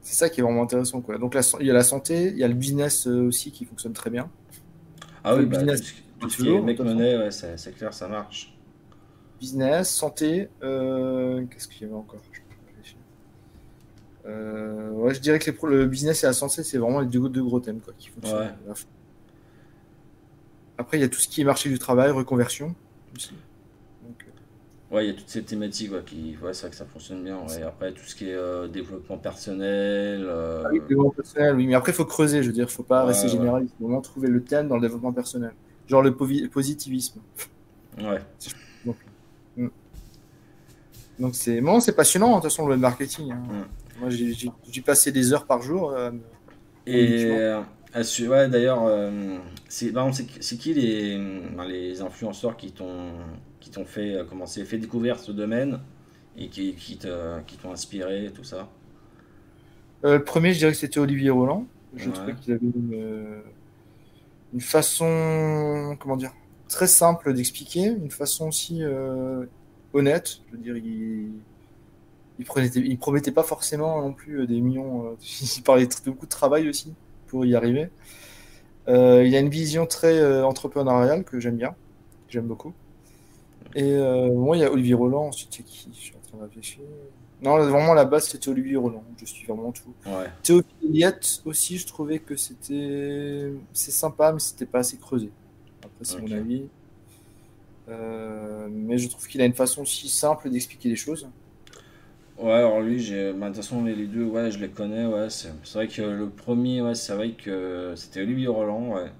[0.00, 1.00] C'est ça qui est vraiment intéressant.
[1.02, 1.18] Quoi.
[1.18, 3.64] Donc la, il y a la santé, il y a le business euh, aussi qui
[3.66, 4.30] fonctionne très bien.
[5.22, 5.82] Ah oui, Le bah, business,
[6.18, 8.56] tout, ce qui- est mec monnaie, ouais, c'est, clair, ça marche.
[9.38, 12.20] Business, santé, euh, qu'est-ce qu'il y avait encore?
[14.24, 17.06] Euh, ouais, je dirais que les pro- le business et la santé, c'est vraiment les
[17.06, 18.54] deux, deux gros thèmes quoi, qui fonctionnent.
[18.66, 18.72] Ouais.
[20.82, 22.74] Après, il y a tout ce qui est marché du travail, reconversion
[23.16, 23.30] aussi.
[24.02, 26.76] Donc, euh, Ouais, il y a toutes ces thématiques ouais, qui, ouais, c'est vrai que
[26.76, 27.38] ça fonctionne bien.
[27.38, 27.60] ouais.
[27.60, 30.24] Et après, tout ce qui est euh, développement personnel.
[30.26, 32.82] euh, Ah oui, développement personnel, oui, mais après, il faut creuser, je veux dire, faut
[32.82, 35.52] pas rester généraliste, il faut vraiment trouver le thème dans le développement personnel.
[35.88, 37.20] Genre le positivisme.
[37.98, 38.20] ouais.
[41.18, 43.32] Donc c'est bon, c'est passionnant, de toute façon, le web marketing.
[43.32, 43.42] hein.
[43.48, 44.00] Mm.
[44.00, 45.92] Moi, j'ai passé des heures par jour.
[45.92, 46.10] euh,
[46.86, 47.24] Et
[47.94, 51.18] Ouais, d'ailleurs, euh, c'est qui les,
[51.68, 55.80] les influenceurs qui t'ont fait euh, commencer, fait découvrir ce domaine
[56.36, 58.68] et qui, qui t'ont inspiré, tout ça?
[60.04, 61.66] euh, le premier, je dirais que c'était Olivier Roland.
[61.94, 62.10] Je Ouais.
[62.10, 63.42] trouvais qu'il avait une,
[64.52, 66.32] une façon, comment dire,
[66.68, 68.82] très simple d'expliquer, une façon aussi
[69.92, 70.40] honnête.
[70.46, 71.42] Je veux dire, il,
[72.38, 75.16] il, prenait, il promettait pas forcément non plus des millions.
[75.56, 76.96] il parlait de beaucoup de travail aussi
[77.32, 77.88] pour y arriver.
[78.88, 81.74] Euh, il a une vision très euh, entrepreneuriale que j'aime bien,
[82.28, 82.74] j'aime beaucoup.
[83.74, 85.28] Et euh, moi, il y a Olivier Roland.
[85.28, 86.80] Ensuite, qui Je suis en train de réfléchir.
[87.40, 89.02] Non, vraiment, la base, c'était Olivier Roland.
[89.16, 89.94] Je suis vraiment tout.
[90.04, 90.26] Ouais.
[90.42, 95.30] Théophile Elliott aussi, je trouvais que c'était c'est sympa, mais c'était pas assez creusé.
[95.82, 96.68] Après, c'est mon avis.
[97.88, 101.26] Euh, mais je trouve qu'il a une façon aussi simple d'expliquer les choses.
[102.42, 105.06] Ouais, alors lui, j'ai, bah, de toute façon, les, les deux, ouais, je les connais,
[105.06, 105.30] ouais.
[105.30, 109.12] C'est c'est vrai que le premier, ouais, c'est vrai que c'était Olivier Roland, ouais.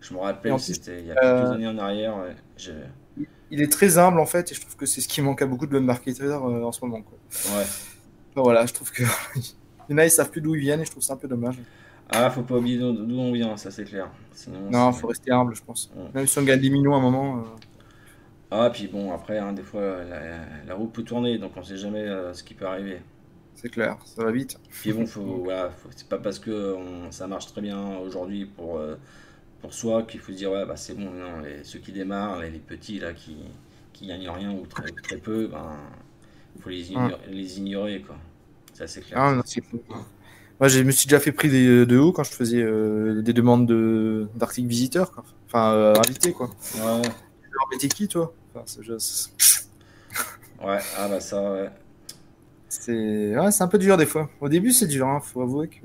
[0.00, 2.36] Je me rappelle, plus, c'était il y a euh, quelques années en arrière, ouais.
[2.56, 2.74] J'ai-
[3.50, 5.46] Il est très humble en fait, et je trouve que c'est ce qui manque à
[5.46, 7.02] beaucoup de web marketeurs euh, en ce moment.
[7.02, 7.18] Quoi.
[7.56, 7.64] Ouais.
[8.32, 9.02] Enfin, voilà, je trouve que
[9.36, 11.16] il y en a, ils savent plus d'où ils viennent, et je trouve ça un
[11.16, 11.56] peu dommage.
[12.10, 14.10] Ah, faut pas oublier d'où d'où on vient, ça c'est clair.
[14.34, 15.90] Sinon, Non, c'est- faut rester humble, je pense.
[15.96, 16.10] Ouais.
[16.14, 17.38] Même si on gagne des millions à un moment.
[17.38, 17.42] euh,
[18.52, 21.76] Ah, puis bon, après, hein, des fois, la, la roue peut tourner, donc on sait
[21.78, 23.00] jamais euh, ce qui peut arriver.
[23.54, 24.58] C'est clair, ça va vite.
[24.80, 28.46] Puis bon, faut, voilà, faut- c'est pas parce que on- ça marche très bien aujourd'hui
[28.46, 28.96] pour, euh,
[29.60, 32.40] pour soi qu'il faut se dire, ouais, bah c'est bon, non, les- ceux qui démarrent,
[32.40, 33.36] les, les petits là qui,
[33.92, 35.76] qui gagnent rien ou très, très peu, ben,
[36.56, 38.16] il faut les ignorer, les ignorer, quoi.
[38.74, 39.20] Ça, c'est clair.
[39.20, 39.80] Ah, non, c'est cool.
[40.60, 43.32] Moi, je me suis déjà fait pris des- de haut quand je faisais euh, des
[43.32, 45.24] demandes de- d'articles visiteurs, quoi.
[45.46, 46.50] enfin invités quoi.
[46.74, 48.34] Ouais, Alors, mais t'es qui toi?
[48.66, 49.30] C'est juste-
[50.62, 51.70] ouais, ah bah ça, ouais.
[52.68, 54.30] C'est ouais, un peu dur des fois.
[54.40, 55.76] Au début, c'est dur, hein, faut avouer que.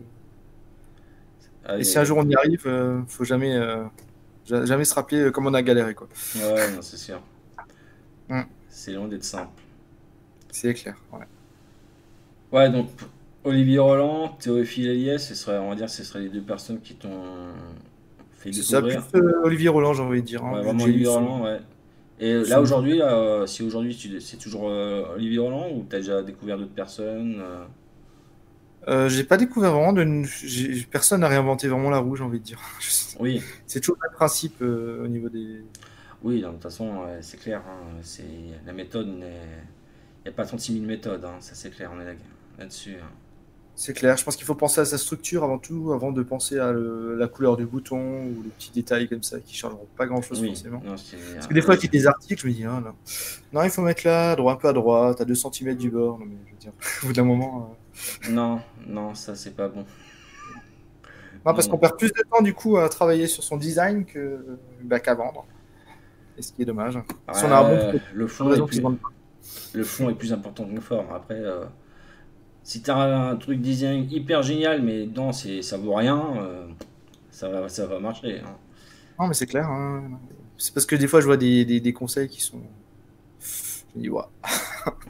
[1.65, 3.83] Ah, Et si un jour on y arrive, euh, faut jamais, euh,
[4.45, 6.07] ja- jamais se rappeler euh, comme on a galéré quoi.
[6.35, 7.19] Ouais, c'est sûr.
[8.29, 8.41] Mm.
[8.69, 9.51] C'est loin d'être simple.
[10.51, 10.95] C'est clair.
[11.11, 11.25] Ouais.
[12.53, 12.89] Ouais, donc
[13.43, 16.95] Olivier Roland, Théophile Eliès, ce serait, on va dire, ce seraient les deux personnes qui
[16.95, 17.49] t'ont
[18.37, 19.25] fait C'est ça, plus découvrir.
[19.25, 20.45] euh, Olivier Roland, j'ai envie de dire.
[20.45, 21.59] hein, Ouais, vraiment Olivier Roland, ouais.
[22.19, 25.97] Et là aujourd'hui, là, euh, si aujourd'hui tu- c'est toujours euh, Olivier Roland ou t'as
[25.97, 27.65] déjà découvert d'autres personnes euh,
[28.87, 30.23] Euh, j'ai pas découvert vraiment de.
[30.89, 32.59] Personne n'a réinventé vraiment la roue, j'ai envie de dire.
[33.19, 35.61] Oui, C'est toujours le même principe euh, au niveau des.
[36.23, 37.61] oui, de toute façon, c'est clair.
[37.67, 38.23] hein, c'est
[38.65, 42.05] la méthode, il n'y a pas 36 000 méthodes, hein, ça c'est clair, on est
[42.05, 42.13] là-
[42.59, 42.95] là-dessus.
[43.01, 43.09] hein.
[43.79, 44.17] C'est clair.
[44.17, 47.15] Je pense qu'il faut penser à sa structure avant tout, avant de penser à le-
[47.15, 50.41] la couleur du bouton ou les petits détails comme ça qui changeront pas grand chose
[50.41, 50.81] Oui, forcément.
[50.83, 52.81] non, Parce que des fois, j'ai des articles, je me dis, là.
[53.53, 56.17] non, il faut mettre là, droit, un peu à droite, à 2 cm du bord.
[56.17, 56.71] Non, mais je veux dire,
[57.03, 57.77] au bout d'un moment.
[58.25, 59.85] euh, Non, non, ça c'est pas bon.
[61.45, 64.57] Non, parce qu'on perd plus de temps du coup à travailler sur son design que
[64.81, 65.45] bah, qu'à vendre.
[66.35, 66.97] Et ce qui est dommage.
[67.33, 69.07] Si on a un bon Ouais, produit, le fond est plus, qu'ils vendent pas.
[69.73, 71.05] le fond est plus important que le forme.
[71.13, 71.63] Après, euh,
[72.67, 72.97] si tu as
[73.31, 76.67] un truc design hyper génial, mais dedans ça vaut rien, euh,
[77.31, 78.41] ça va, ça va marcher.
[78.41, 78.55] hein.
[79.19, 79.67] Non, mais c'est clair.
[79.69, 80.19] hein.
[80.57, 82.61] C'est parce que des fois, je vois des, des, des conseils qui sont.
[83.93, 84.25] Je me dis, waouh.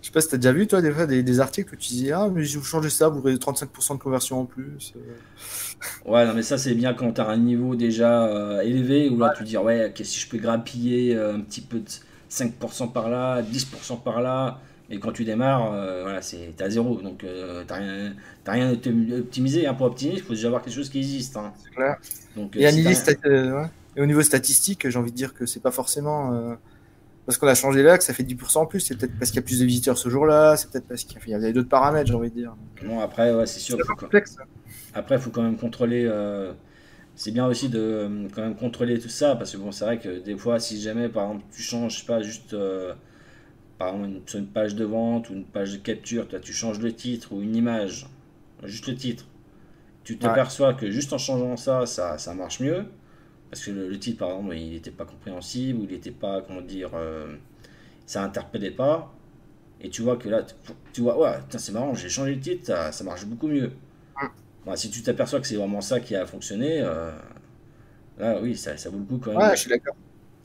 [0.00, 1.88] Je sais pas si t'as déjà vu, toi, des fois, des, des articles où tu
[1.92, 4.92] dis, ah, mais si vous changez ça, vous aurez 35% de conversion en plus.
[4.96, 5.00] Euh,
[6.06, 9.18] Ouais, non, mais ça c'est bien quand tu as un niveau déjà euh, élevé, où
[9.18, 11.88] là tu dis, ouais, si je peux grappiller euh, un petit peu de
[12.28, 14.60] 5% par là, 10% par là,
[14.90, 18.14] et quand tu démarres, euh, voilà, c'est, à zéro, donc euh, t'as rien,
[18.44, 19.66] t'as rien optim- optimisé.
[19.66, 19.74] hein.
[19.74, 21.36] Pour optimiser, il faut déjà avoir quelque chose qui existe.
[21.36, 21.52] hein.
[21.62, 21.96] C'est clair.
[22.36, 22.86] Donc, euh, Et, si
[23.26, 23.66] euh, ouais.
[23.96, 26.54] Et au niveau statistique, j'ai envie de dire que c'est pas forcément euh,
[27.26, 28.80] parce qu'on a changé là que ça fait 10% en plus.
[28.80, 30.56] C'est peut-être parce qu'il y a plus de visiteurs ce jour-là.
[30.56, 32.54] C'est peut-être parce qu'il y avait d'autres paramètres, j'ai envie de dire.
[32.84, 33.76] Bon, après, ouais, c'est sûr.
[33.76, 34.36] C'est faut quand- complexe.
[34.94, 36.06] Après, il faut quand même contrôler.
[36.06, 36.52] euh,
[37.16, 40.20] c'est bien aussi de quand même contrôler tout ça parce que bon, c'est vrai que
[40.20, 42.94] des fois, si jamais par exemple tu changes, je sais pas, juste euh,
[43.78, 46.52] par exemple une, sur une page de vente ou une page de capture, toi, tu
[46.52, 48.06] changes le titre ou une image,
[48.64, 49.26] juste le titre,
[50.04, 52.86] tu t'aperçois que juste en changeant ça, ça, ça marche mieux
[53.50, 56.42] parce que le, le titre, par exemple, il n'était pas compréhensible ou il n'était pas,
[56.42, 57.36] comment dire, euh,
[58.06, 59.12] ça interpellait pas.
[59.80, 60.44] Et tu vois que là,
[60.94, 63.72] tu- vois, ouais, c'est marrant, j'ai changé le titre, ça, ça marche beaucoup mieux.
[64.66, 67.12] Bah, si tu t'aperçois que c'est vraiment ça qui a fonctionné, euh,
[68.18, 69.50] là oui, ça, ça vaut le coup quand même.
[69.50, 69.96] Ouais, je suis d'accord.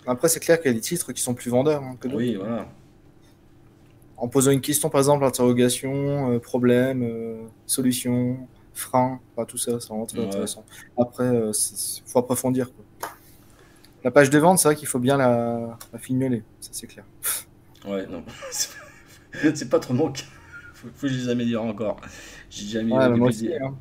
[0.07, 2.25] Après, c'est clair qu'il y a des titres qui sont plus vendeurs hein, que d'autres.
[2.25, 2.67] Oui, voilà.
[4.23, 9.79] En posant une question, par exemple, interrogation, euh, problème, euh, solution, frein, enfin, tout ça,
[9.81, 10.25] c'est vraiment très Ouais.
[10.27, 10.63] intéressant.
[10.97, 12.73] Après, il faut approfondir.
[12.73, 12.85] Quoi.
[14.03, 17.05] La page de vente, c'est vrai qu'il faut bien la, la fignoler, ça c'est clair.
[17.85, 18.23] Ouais, non.
[19.31, 20.23] c'est pas trop cas.
[20.73, 21.99] Faut, faut que je les améliore encore.
[22.49, 23.49] J'ai jamais Ouais, moi aussi.
[23.53, 23.75] hein.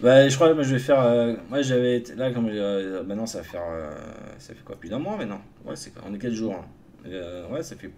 [0.00, 1.00] Bah, je crois que moi, je vais faire.
[1.00, 3.62] euh, moi, j'avais été là, comme euh, maintenant, ça va faire.
[3.68, 3.90] euh,
[4.38, 5.40] ça fait quoi Plus d'un mois maintenant?
[5.64, 6.54] Ouais, c'est on est 4 jours.
[6.54, 6.64] hein.
[7.06, 7.90] Euh, ouais, ça fait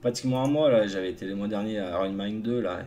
[0.00, 0.70] pratiquement un mois.
[0.70, 0.86] là.
[0.86, 2.60] J'avais été le mois dernier à Iron Mind 2.
[2.60, 2.80] Là.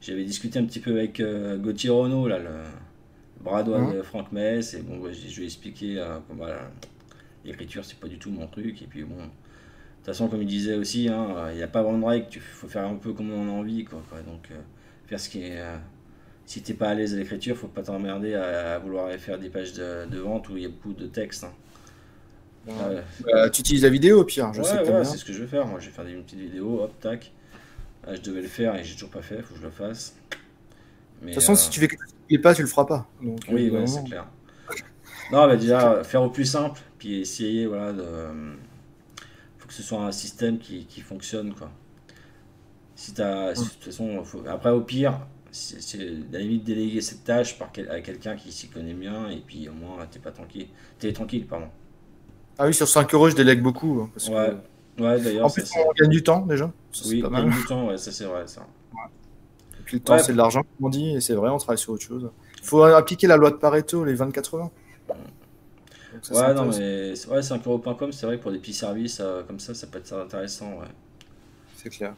[0.00, 4.02] J'avais discuté un petit peu avec euh, Gauthier Renault, là, le, le bras droit de
[4.02, 4.74] Franck Mess.
[4.74, 6.70] Et bon, ouais, je je lui ai expliqué euh, que, voilà,
[7.44, 8.82] l'écriture, c'est pas du tout mon truc.
[8.82, 9.16] Et puis, bon.
[9.16, 12.26] De toute façon, comme il disait aussi, hein, il n'y a pas vraiment de règle,
[12.34, 13.84] il faut faire un peu comme on a envie.
[13.84, 14.20] Quoi, quoi.
[14.22, 14.56] Donc, euh,
[15.06, 15.60] faire ce qui est.
[15.60, 15.76] euh,
[16.44, 19.48] si t'es pas à l'aise à l'écriture, faut pas t'emmerder à, à vouloir faire des
[19.48, 21.44] pages de, de vente où il y a beaucoup de texte.
[21.44, 21.52] hein.
[22.66, 23.02] Ouais.
[23.24, 25.32] Bah, tu utilises la vidéo au pire, je Ouais, sais que ouais, c'est ce que
[25.32, 25.66] je vais faire.
[25.66, 27.32] Moi, je vais faire des petites vidéos, hop, tac.
[28.06, 30.16] Là, je devais le faire et j'ai toujours pas fait, faut que je le fasse.
[31.22, 31.88] Mais, De toute façon, euh, si tu fais
[32.28, 33.08] plaît pas, tu le feras pas.
[33.22, 34.26] Donc, Oui, euh, ouais, c'est clair.
[35.32, 38.02] Non, bah déjà, faire au plus simple, puis essayer, voilà, de.
[39.58, 41.70] Faut que ce soit un système qui, qui fonctionne, quoi.
[42.94, 43.54] Si t'as.
[43.54, 47.24] si- De toute façon, faut- après, au pire, c'est c'est à la limite déléguer cette
[47.24, 50.30] tâche par quel- à quelqu'un qui s'y connaît bien, et puis au moins, t'es pas
[50.32, 50.68] tranquille.
[50.98, 51.68] T'es tranquille, pardon.
[52.58, 54.02] Ah oui, sur 5 euros, je délègue beaucoup.
[54.02, 54.56] hein, parce que- Ouais,
[55.00, 56.70] ouais, d'ailleurs, En plus, on gagne du temps déjà.
[56.92, 58.66] Ça, Oui, pas gagne du temps, ouais, ça c'est vrai, ça.
[59.80, 61.78] Et puis le temps, c'est de l'argent, comme on dit, et c'est vrai, on travaille
[61.78, 62.30] sur autre chose.
[62.58, 64.70] Il faut appliquer la loi de Pareto, les 20-80.
[65.08, 68.74] Donc ça, c'est Ouais, non, mais c'est- ouais, 5euros.com, c'est vrai que pour des petits
[68.74, 70.86] services euh, comme ça, ça peut être intéressant, ouais.
[71.76, 72.14] C'est clair.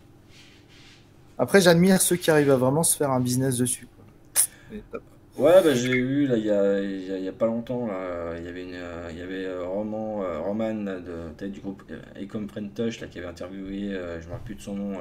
[1.38, 3.86] Après, j'admire ceux qui arrivent à vraiment se faire un business dessus.
[3.96, 5.00] quoi.
[5.36, 6.44] Ouais, bah, j'ai eu là il
[7.24, 10.74] y a, pas longtemps là, il y avait une, y avait euh, Roman, euh, Roman
[10.74, 11.00] de
[11.36, 14.60] peut-être du groupe euh, Ecom Touch là qui avait interviewé, je me rappelle plus de
[14.60, 15.00] son nom,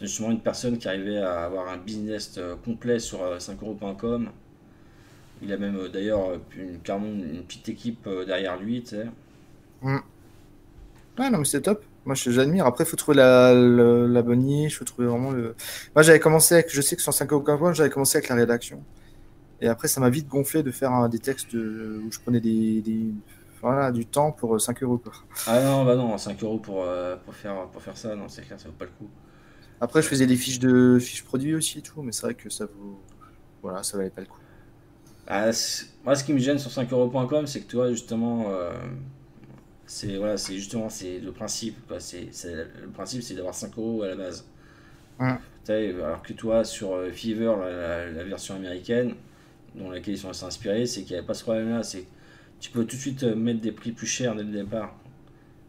[0.00, 4.30] justement une personne qui arrivait à avoir un business complet sur euh, 5euros.com.
[5.42, 6.80] Il a même d'ailleurs une,
[7.34, 9.06] une petite équipe derrière lui, tu sais.
[9.82, 11.84] Ouais, non, mais c'est top.
[12.06, 12.64] Moi, j'admire.
[12.64, 15.54] Après, il faut trouver la, la bonne faut trouver vraiment le.
[15.94, 18.82] Moi, j'avais commencé avec, je sais que sur 5 euros, j'avais commencé avec la rédaction.
[19.60, 22.80] Et après, ça m'a vite gonflé de faire des textes euh, où je prenais des,
[22.82, 23.14] des-
[23.60, 24.98] voilà, du temps pour euh, 5 euros.
[24.98, 25.12] Quoi.
[25.46, 28.42] Ah non, bah non, 5 euros pour, euh, pour faire, pour faire ça, non, c'est
[28.42, 29.10] clair, ça vaut pas le coup.
[29.80, 32.48] Après, je faisais des fiches de fiches produits aussi et tout, mais c'est vrai que
[32.50, 33.04] ça vaut.
[33.62, 34.40] Voilà, ça valait pas le coup.
[35.26, 35.50] Ah,
[36.04, 38.72] moi, ce qui me gêne sur 5euros.com, c'est que toi, justement, euh,
[39.86, 41.86] c'est voilà, justement c'est le principe.
[41.86, 41.98] quoi.
[41.98, 44.44] Le principe, c'est d'avoir 5 euros à la base.
[45.20, 45.38] Ouais.
[45.68, 49.14] Alors que toi, sur euh, la, la- la version américaine,
[49.78, 51.82] dont laquelle ils sont assez inspirés, c'est qu'il n'y a pas ce problème-là.
[51.82, 52.06] C'est
[52.60, 54.96] tu peux tout de suite euh, mettre des prix plus chers dès le départ.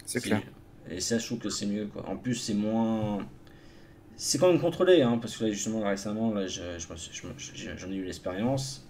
[0.05, 0.43] C'est clair.
[0.89, 1.87] Et ça, je trouve que c'est mieux.
[1.87, 2.07] Quoi.
[2.09, 3.27] En plus, c'est moins.
[4.15, 6.87] C'est quand même contrôlé, hein, parce que là, justement, récemment, là, je, je
[7.37, 8.87] je j'en ai eu l'expérience.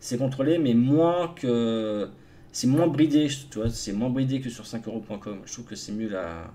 [0.00, 2.08] C'est contrôlé, mais moins que.
[2.52, 5.42] C'est moins bridé, tu vois, c'est moins bridé que sur 5euros.com.
[5.46, 6.52] Je trouve que c'est mieux là.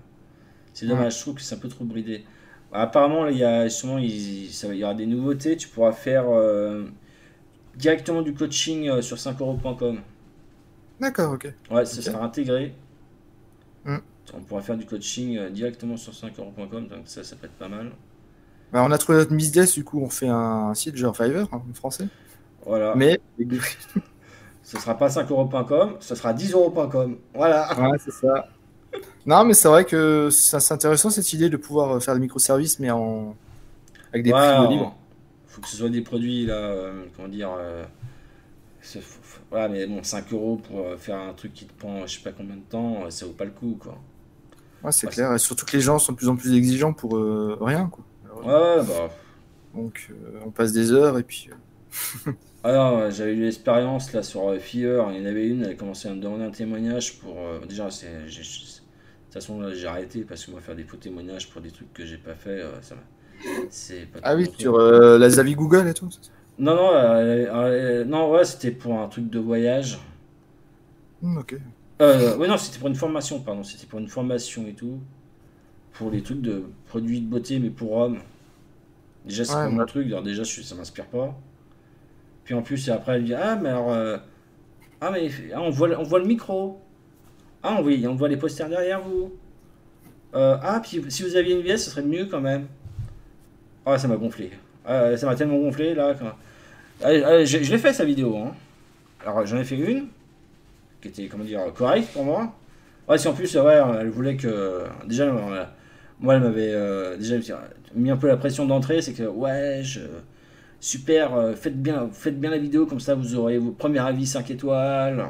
[0.74, 2.24] C'est dommage, je trouve que c'est un peu trop bridé.
[2.72, 5.56] Apparemment, là, il y a il, ça- il y aura des nouveautés.
[5.56, 6.84] Tu pourras faire euh,
[7.76, 10.00] directement du coaching euh, sur 5euros.com.
[11.00, 11.52] D'accord, ok.
[11.70, 12.74] Ouais, ça sera intégré.
[13.84, 13.98] Hmm.
[14.34, 17.68] On pourra faire du coaching euh, directement sur 5euros.com, donc ça, ça peut être pas
[17.68, 17.90] mal.
[18.72, 21.62] Bah, on a trouvé notre business, du coup, on fait un site genre Fiverr, hein,
[21.70, 22.08] en français.
[22.64, 22.94] Voilà.
[22.94, 23.20] Mais.
[24.62, 27.18] Ce sera pas 5euros.com, ce sera 10euros.com.
[27.34, 27.68] Voilà.
[27.80, 28.48] Ouais, c'est ça.
[29.26, 32.78] Non, mais c'est vrai que c'est intéressant cette idée de pouvoir euh, faire des microservices,
[32.78, 33.34] mais en.
[34.12, 34.96] avec des Ouais, prix libres.
[35.52, 37.50] Faut que ce soit des produits là, euh, comment dire.
[37.52, 37.84] euh,
[39.50, 42.22] voilà, mais bon, 5 euros pour euh, faire un truc qui te prend je sais
[42.22, 43.98] pas combien de temps, ça vaut pas le coup quoi.
[44.82, 45.32] Ouais, c'est clair.
[45.34, 48.04] Et surtout que les gens sont de plus en plus exigeants pour euh, rien, quoi.
[48.42, 49.10] Ouais, ouais, bah.
[49.74, 50.12] Donc,
[50.44, 51.48] on passe des heures et puis.
[52.64, 56.08] ouais, j'avais eu l'expérience là sur Fiverr, il y en avait une, elle a commencé
[56.08, 57.36] à me demander un témoignage pour.
[57.68, 58.06] déjà, c'est.
[58.24, 61.70] De toute façon, là, j'ai arrêté parce que moi, faire des faux témoignages pour des
[61.70, 63.02] trucs que j'ai pas fait, ça m'a.
[64.12, 66.08] Pas Ah oui, sur euh, la Zavi Google et tout.
[66.58, 69.98] Non, non, euh, euh, non, ouais, c'était pour un truc de voyage.
[71.20, 71.54] Hmm, ok.
[72.00, 74.98] Euh, ouais, non, c'était pour une formation, pardon, c'était pour une formation et tout.
[75.92, 78.18] Pour les trucs de produits de beauté, mais pour hommes.
[79.24, 81.34] Déjà, c'est Ouais, pas mon truc, alors déjà, ça m'inspire pas.
[82.44, 83.92] Puis en plus, et après, elle dit Ah, mais alors.
[83.92, 84.18] euh,
[85.00, 86.80] ah, mais ah, on, voit, le- on voit le micro.
[87.62, 89.32] Ah, on, oui, on voit les posters derrière vous.
[90.34, 92.66] Euh, ah, puis si vous aviez une VS, ce serait mieux quand même.
[93.86, 94.50] Ah, ça m'a gonflé.
[94.84, 96.14] Ah, ça m'a tellement gonflé là.
[96.18, 96.32] quand-
[97.06, 98.36] Allez, allez, je l'ai fait sa vidéo.
[98.36, 98.52] Hein.
[99.24, 100.06] Alors, j'en ai fait une
[101.00, 102.52] qui était, comment dire, correcte pour moi.
[103.08, 104.84] Ouais, si en plus, ouais, elle voulait que.
[105.06, 105.64] Déjà, euh,
[106.20, 107.36] moi, elle m'avait euh, déjà
[107.94, 110.00] mis un peu la pression d'entrée, c'est que, ouais, je.
[110.80, 114.26] Super, euh, faites, bien, faites bien la vidéo, comme ça vous aurez vos premiers avis
[114.26, 115.24] 5 étoiles.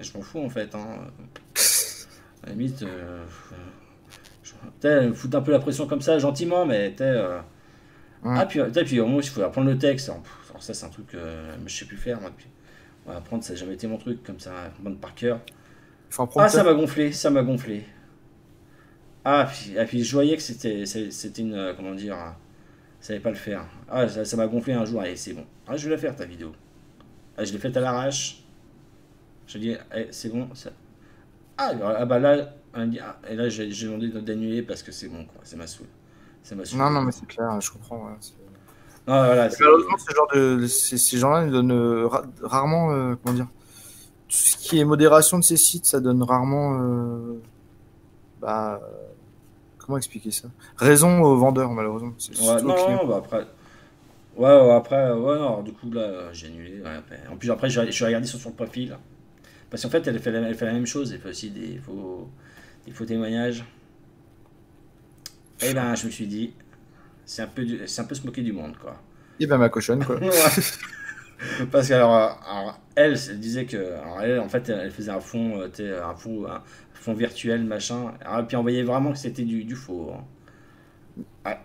[0.00, 0.72] Je m'en fous en fait.
[0.74, 0.86] Hein.
[2.44, 3.24] À la limite, euh,
[4.44, 7.14] je- foutre un peu la pression comme ça, gentiment, mais t'es.
[8.24, 8.34] Euh.
[8.36, 10.08] Ah, puis, puis au moins, il faut apprendre le texte.
[10.08, 11.18] Alors, ça, c'est un truc que
[11.66, 12.20] je sais plus faire.
[12.20, 12.46] Moi, puis,
[13.06, 15.40] ouais, apprendre, ça n'a jamais été mon truc, comme ça, apprendre par cœur.
[16.36, 17.84] Ah, ça m'a gonflé, ça m'a gonflé.
[19.24, 21.54] Ah, puis, ah, puis je voyais que c'était c'était une.
[21.54, 22.30] euh, Comment dire euh,
[23.00, 23.66] Ça savait pas le faire.
[23.88, 25.00] Ah, ça m'a gonflé un jour.
[25.00, 25.46] Allez, c'est bon.
[25.66, 26.52] Ah, je vais la faire ta vidéo.
[27.36, 28.44] Ah, je l'ai faite à l'arrache.
[29.46, 30.54] Je dis, eh, c'est bon.
[30.54, 30.70] Ça...
[31.58, 32.84] Ah, ah, bah là, ah,
[33.30, 35.40] et là, j'ai j'ai demandé d'annuler parce que c'est bon, quoi.
[35.44, 35.90] Ça m'a saoulé.
[36.46, 36.80] Ça m'a saoulé.
[36.80, 38.06] Non, non, mais c'est clair, je comprends.
[38.06, 38.34] ouais, c'est-
[39.08, 42.92] Non, voilà, c'est- Malheureusement, ce genre de, ces, ces gens-là ils donnent euh, ra- rarement,
[42.92, 43.48] euh, comment dire,
[44.28, 47.40] tout ce qui est modération de ces sites, ça donne rarement, euh,
[48.40, 48.80] bah,
[49.78, 50.48] comment expliquer ça?
[50.76, 52.12] Raison aux vendeurs, malheureusement.
[52.18, 53.46] C'est Ouais, non, non, bah après.
[54.36, 56.80] Ouais, ouais, après, ouais, non, du coup, là, j'ai annulé.
[56.80, 57.20] ouais, après.
[57.32, 58.96] En plus, après, je suis regardé sur son profil.
[59.70, 61.12] Parce qu'en fait, elle fait, la, elle fait la même chose.
[61.12, 62.28] Elle fait aussi des faux,
[62.86, 63.64] des faux témoignages.
[65.62, 66.54] Et ben, je me suis dit,
[67.24, 68.96] c'est un peu, du- c'est un peu se moquer du monde, quoi.
[69.40, 70.18] Et ben ma cochonne, quoi.
[71.70, 75.60] Parce que alors, elle, elle disait que, alors elle, en fait, elle faisait un fond,
[75.60, 76.62] euh, un fond, un
[76.94, 78.14] fond virtuel, machin.
[78.24, 80.12] Alors, puis on voyait vraiment que c'était du, du faux.
[80.14, 80.24] hein.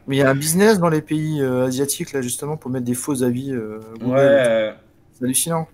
[0.07, 2.85] Mais il y a un business dans les pays euh, asiatiques, là, justement, pour mettre
[2.85, 3.51] des faux avis.
[3.51, 4.13] euh, Google.
[4.15, 4.73] Ouais.
[5.13, 5.67] C'est hallucinant.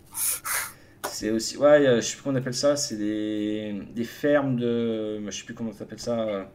[1.09, 5.19] C'est aussi, ouais, je sais plus comment on appelle ça, c'est des, des fermes de,
[5.25, 6.49] je sais plus comment ça s'appelle ça,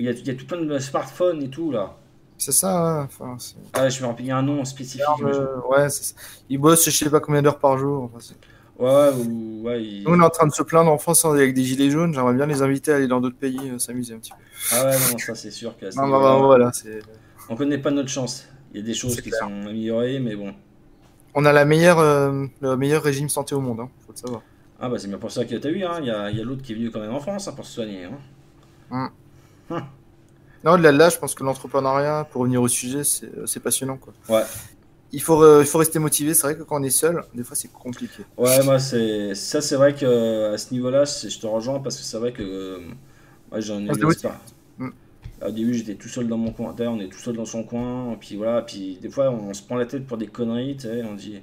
[0.00, 1.96] il y a, il y a tout plein de smartphones et tout là.
[2.38, 5.04] C'est ça, enfin, c'est- Ah, je me rappelle, il y a un nom spécifique.
[5.22, 5.88] Euh, ouais.
[6.48, 8.04] Ils bossent, je sais pas combien d'heures par jour.
[8.04, 8.34] enfin, c'est-
[8.82, 11.52] Ouais, ou, ouais, il- Nous, on est en train de se plaindre en France avec
[11.52, 12.14] des gilets jaunes.
[12.14, 14.38] J'aimerais bien les inviter à aller dans d'autres pays euh, s'amuser un petit peu.
[14.72, 16.72] Ah ouais, non, ça c'est sûr que Non, bah, bah, voilà,
[17.50, 18.48] on connaît pas notre chance.
[18.72, 19.40] Il y a des choses qui clair.
[19.40, 20.54] sont améliorées, mais bon.
[21.34, 24.42] On a la meilleure, euh, le meilleur régime santé au monde, hein, faut le savoir.
[24.80, 26.40] Ah bah c'est bien pour ça que t'as vu, hein, il y a, il y
[26.40, 28.04] a l'autre qui est venu quand même en France hein, pour se soigner.
[28.90, 29.10] Hein.
[30.64, 33.96] Non, de là, je pense que l'entrepreneuriat, pour revenir au sujet, c'est euh, passionnant.
[33.96, 34.12] Quoi.
[34.28, 34.42] Ouais.
[35.12, 36.34] Il faut, euh, il faut rester motivé.
[36.34, 38.24] C'est vrai que quand on est seul, des fois, c'est compliqué.
[38.36, 42.02] Ouais, moi, c'est ça, c'est vrai que à ce niveau-là, je te rejoins parce que
[42.02, 42.78] c'est vrai que euh,
[43.50, 44.04] moi, j'en ai eu.
[44.78, 44.90] Mm.
[45.46, 46.74] Au début, j'étais tout seul dans mon coin.
[46.74, 48.14] D'ailleurs, on est tout seul dans son coin.
[48.20, 50.76] Puis voilà, puis des fois, on se prend la tête pour des conneries.
[50.76, 51.40] Tu sais, on dit,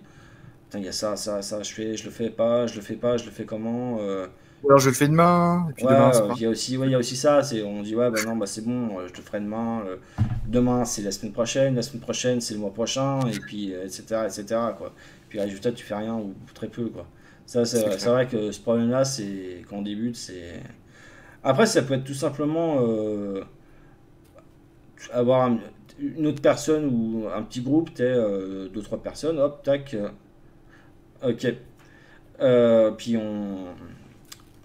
[0.65, 2.82] putain, il y a ça, ça, ça, je fais, je le fais pas, je le
[2.82, 4.28] fais pas, je le fais comment euh,
[4.65, 5.67] alors, je le fais demain.
[5.69, 5.93] Et puis Ouais,
[6.35, 7.43] il y a aussi, ouais, il y a aussi ça.
[7.43, 9.83] C'est, on dit ouais, bah non, bah c'est bon, euh, je te ferai demain.
[9.85, 9.97] euh,
[10.47, 11.75] demain, c'est la semaine prochaine.
[11.75, 14.59] La semaine prochaine, c'est le mois prochain, et puis euh, etc., etc.
[14.77, 14.93] Quoi.
[15.29, 17.05] Puis résultat, tu fais rien ou très peu, quoi.
[17.45, 20.61] Ça, c'est, vrai que ce problème-là, c'est quand on débute, c'est.
[21.43, 23.43] Après, ça peut être tout simplement euh,
[25.11, 25.59] avoir un-
[25.99, 30.09] une autre personne ou un petit groupe, t'es euh, deux trois personnes, hop, tac, euh,
[31.23, 31.53] ok.
[32.97, 33.67] Puis on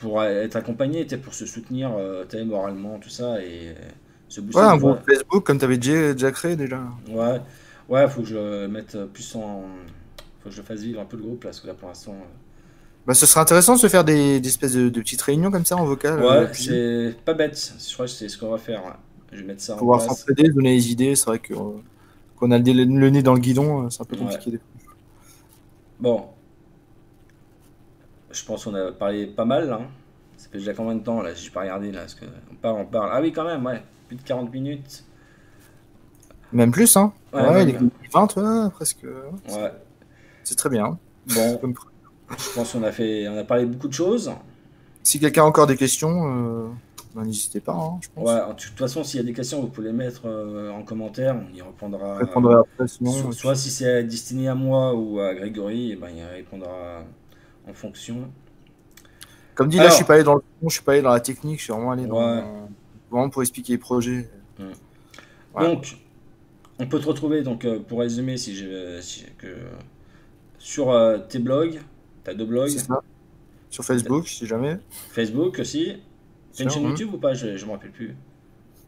[0.03, 3.75] pour être accompagné, pour se soutenir, euh, moralement, tout ça et euh,
[4.29, 4.59] se booster.
[4.59, 6.81] Ouais, un groupe Facebook, comme tu avais déjà, déjà créé déjà.
[7.09, 7.41] Ouais,
[7.89, 9.63] ouais, faut que je mette plus en,
[10.41, 12.13] faut que je fasse vivre un peu le groupe là, parce que là pour l'instant.
[12.15, 12.27] euh,
[13.07, 15.65] Bah, ce serait intéressant de se faire des, des espèces de, de petites réunions comme
[15.65, 16.21] ça en vocal.
[16.21, 17.75] Ouais, c'est pas bête.
[17.79, 18.99] Je crois que c'est ce qu'on va faire.
[19.33, 20.09] Je vais mettre ça en pouvoir place.
[20.19, 21.17] s'entraider, se donner des idées.
[21.17, 21.55] C'est vrai que
[22.37, 24.61] qu'on a le, nez dans le guidon, c'est un peu compliqué.
[25.99, 26.32] Bon,
[28.33, 29.79] je pense qu'on a parlé pas mal là.
[29.83, 29.87] hein.
[30.37, 32.77] Ça fait déjà combien de temps là J'ai pas regardé là, parce que on parle,
[32.81, 33.11] on parle.
[33.13, 35.05] Ah oui, quand même, ouais, plus de 40 minutes.
[36.53, 37.13] Même plus, hein.
[37.33, 37.91] Ouais, Ouais, même.
[38.03, 39.05] les 20, ouais, presque.
[39.05, 39.73] Ouais.
[40.45, 40.99] C'est très bien.
[41.35, 41.75] Bon, Comme-
[42.39, 44.33] je pense qu'on a fait, on a parlé beaucoup de choses.
[45.03, 46.69] Si quelqu'un a encore des questions, euh,
[47.15, 48.27] ben, n'hésitez pas, hein, je pense.
[48.29, 50.83] Ouais, de toute façon, s'il y a des questions, vous pouvez les mettre euh, en
[50.83, 52.19] commentaire, on y répondra.
[52.21, 53.33] Après, sinon.
[53.33, 57.03] Soit si c'est destiné à moi ou à Grégory, eh ben, il répondra
[57.69, 58.31] en fonction.
[59.55, 61.13] Comme dit, là, je suis pas allé dans le fond, je suis pas allé dans
[61.13, 62.43] la technique, je suis vraiment allé dans, Ouais.
[63.11, 64.31] vraiment pour expliquer les projets.
[65.55, 65.67] Ouais.
[65.67, 65.97] Donc,
[66.79, 69.55] on peut te retrouver, donc, euh, pour résumer, si j'ai, si- que,
[70.59, 71.81] sur euh, tes blogs,
[72.25, 73.01] tu as deux blogs, ça.
[73.69, 74.79] Sur Facebook, si jamais.
[75.11, 75.99] Facebook aussi.
[76.57, 76.83] T'as une chaîne.
[76.85, 77.33] YouTube ou pas?
[77.35, 78.15] Je ne me rappelle plus.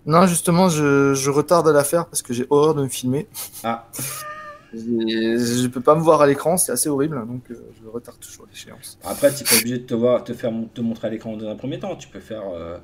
[0.06, 3.26] Non, justement, je, je retarde à la faire parce que j'ai horreur de me filmer.
[3.62, 3.88] Ah,
[4.76, 8.46] je peux pas me voir à l'écran, c'est assez horrible, donc euh, je retarde toujours
[8.50, 8.98] l'échéance.
[9.04, 11.48] après, tu n'es pas obligé de te, voir, te faire te montrer à l'écran dans
[11.48, 11.96] un premier temps.
[11.96, 12.42] Tu peux faire.
[12.52, 12.78] euh,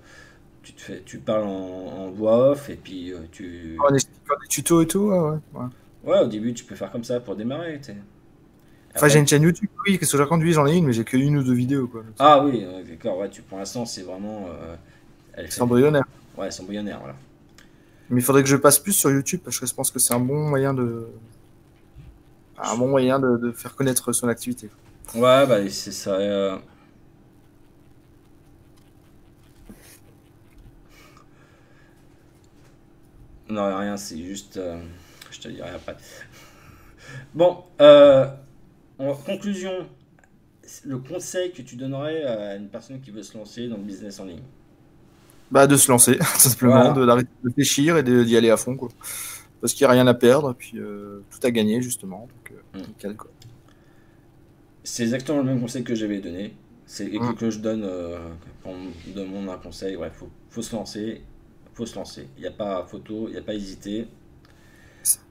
[0.62, 3.76] tu, te fais, tu parles en, en voix off et puis euh, tu.
[3.86, 5.38] En expliquant des tutos et tout, ouais, ouais.
[5.55, 5.66] ouais.
[6.05, 7.80] Ouais, au début, tu peux faire comme ça pour démarrer.
[7.80, 7.97] t'sais.
[8.95, 11.05] Enfin, j'ai une chaîne YouTube, oui, qu'est-ce que je raconte j'en ai une, mais j'ai
[11.05, 11.86] que une ou deux vidéos.
[11.86, 12.03] Quoi.
[12.18, 14.49] Ah oui, d'accord, ouais, tu, pour l'instant, c'est vraiment.
[14.49, 14.76] Euh,
[15.49, 16.05] c'est embryonnaire.
[16.36, 17.14] Ouais, c'est embryonnaire, voilà.
[18.09, 20.12] Mais il faudrait que je passe plus sur YouTube parce que je pense que c'est
[20.14, 21.07] un bon moyen de.
[22.62, 24.68] Un bon moyen de, faire connaître son activité.
[25.14, 26.14] Ouais, bah, c'est ça.
[26.14, 26.58] Euh.
[33.48, 34.58] Non, rien, c'est juste.
[34.58, 34.80] Euh,
[35.30, 35.96] je te dirai après.
[37.34, 38.26] Bon, euh,
[38.98, 39.88] en conclusion,
[40.84, 44.20] le conseil que tu donnerais à une personne qui veut se lancer dans le business
[44.20, 44.42] en ligne?
[45.50, 48.76] Bah, De se lancer, simplement, d'arrêter de réfléchir et d'y aller à fond.
[48.76, 48.90] Quoi.
[49.61, 52.28] Parce qu'il n'y a rien à perdre, puis euh, tout à gagner, justement.
[52.28, 53.14] Donc, euh, mm.
[54.82, 56.54] C'est exactement le même conseil que j'avais donné.
[56.86, 57.34] C'est et mm.
[57.34, 58.18] que, je donne euh,
[58.62, 59.96] quand on me demande un conseil.
[60.00, 61.22] Il faut, faut se lancer.
[61.74, 62.28] faut se lancer.
[62.36, 64.00] Il n'y a pas photo, il n'y a pas hésiter.
[64.00, 64.06] De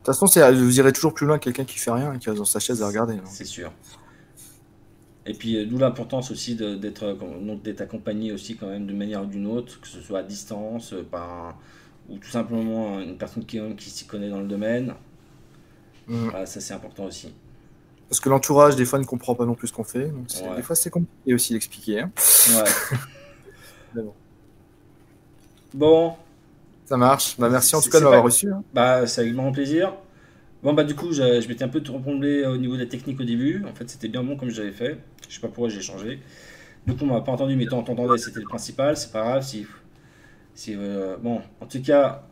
[0.04, 2.40] toute façon, vous irez toujours plus loin que quelqu'un qui fait rien et qui reste
[2.40, 3.16] dans sa chaise à regarder.
[3.16, 3.24] Hein.
[3.26, 3.72] C'est sûr.
[5.30, 9.24] Et puis euh, d'où l'importance aussi d'être euh, d'être accompagné aussi quand même d'une manière
[9.24, 11.60] ou d'une autre, que ce soit à distance, euh, par
[12.10, 14.94] ou tout simplement une personne qui, qui s'y connaît dans le domaine.
[16.08, 16.30] Mm.
[16.46, 17.34] ça c'est important aussi.
[18.10, 20.12] Parce que l'entourage des fois ne comprend pas non plus ce qu'on fait.
[20.56, 22.02] Des fois c'est compliqué aussi d'expliquer.
[22.02, 22.12] Hein.
[23.94, 24.02] Ouais.
[25.74, 26.14] bon.
[26.86, 27.38] Ça marche.
[27.38, 28.52] Bah, merci en tout cas de m'avoir reçu.
[28.52, 28.64] Hein.
[28.74, 29.94] Bah, c'est avec grand plaisir.
[30.64, 33.20] Bon, bah, du coup, je, je m'étais un peu trompé au niveau de la technique
[33.20, 33.64] au début.
[33.70, 34.98] En fait, c'était bien bon comme j'avais fait.
[35.30, 36.20] Je sais pas pourquoi j'ai changé.
[36.88, 38.98] Du coup, on m'a pas entendu, mais tant t'entendais, c'était le principal.
[38.98, 39.44] C'est pas grave.
[39.44, 39.68] Si,
[40.70, 42.24] euh, bon, en tout cas,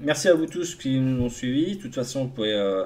[0.00, 1.76] merci à vous tous qui nous ont suivis.
[1.76, 2.84] De toute façon, vous pouvez, euh,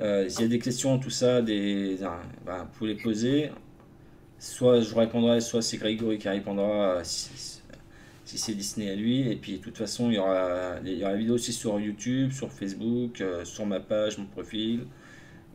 [0.00, 1.98] euh, s'il y a des questions, tout ça, des,
[2.46, 3.50] bah, vous pouvez les poser.
[4.38, 7.28] Soit je répondrai, soit c'est Grégory qui répondra si
[8.24, 9.30] c'est Disney à lui.
[9.30, 12.52] Et puis de toute façon, il y aura, aura la vidéo aussi sur YouTube, sur
[12.52, 14.86] Facebook, sur ma page, mon profil.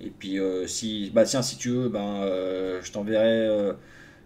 [0.02, 0.38] Et puis
[0.68, 2.24] si, bah tiens, si tu veux, ben,
[2.84, 3.74] je t'enverrai,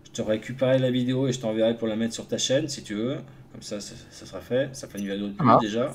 [0.05, 2.83] je te récupérerai la vidéo et je t'enverrai pour la mettre sur ta chaîne si
[2.83, 3.17] tu veux.
[3.57, 4.75] Comme ça, ça, sera fait.
[4.75, 5.57] Ça fait une vidéo de plus ah.
[5.59, 5.91] déjà.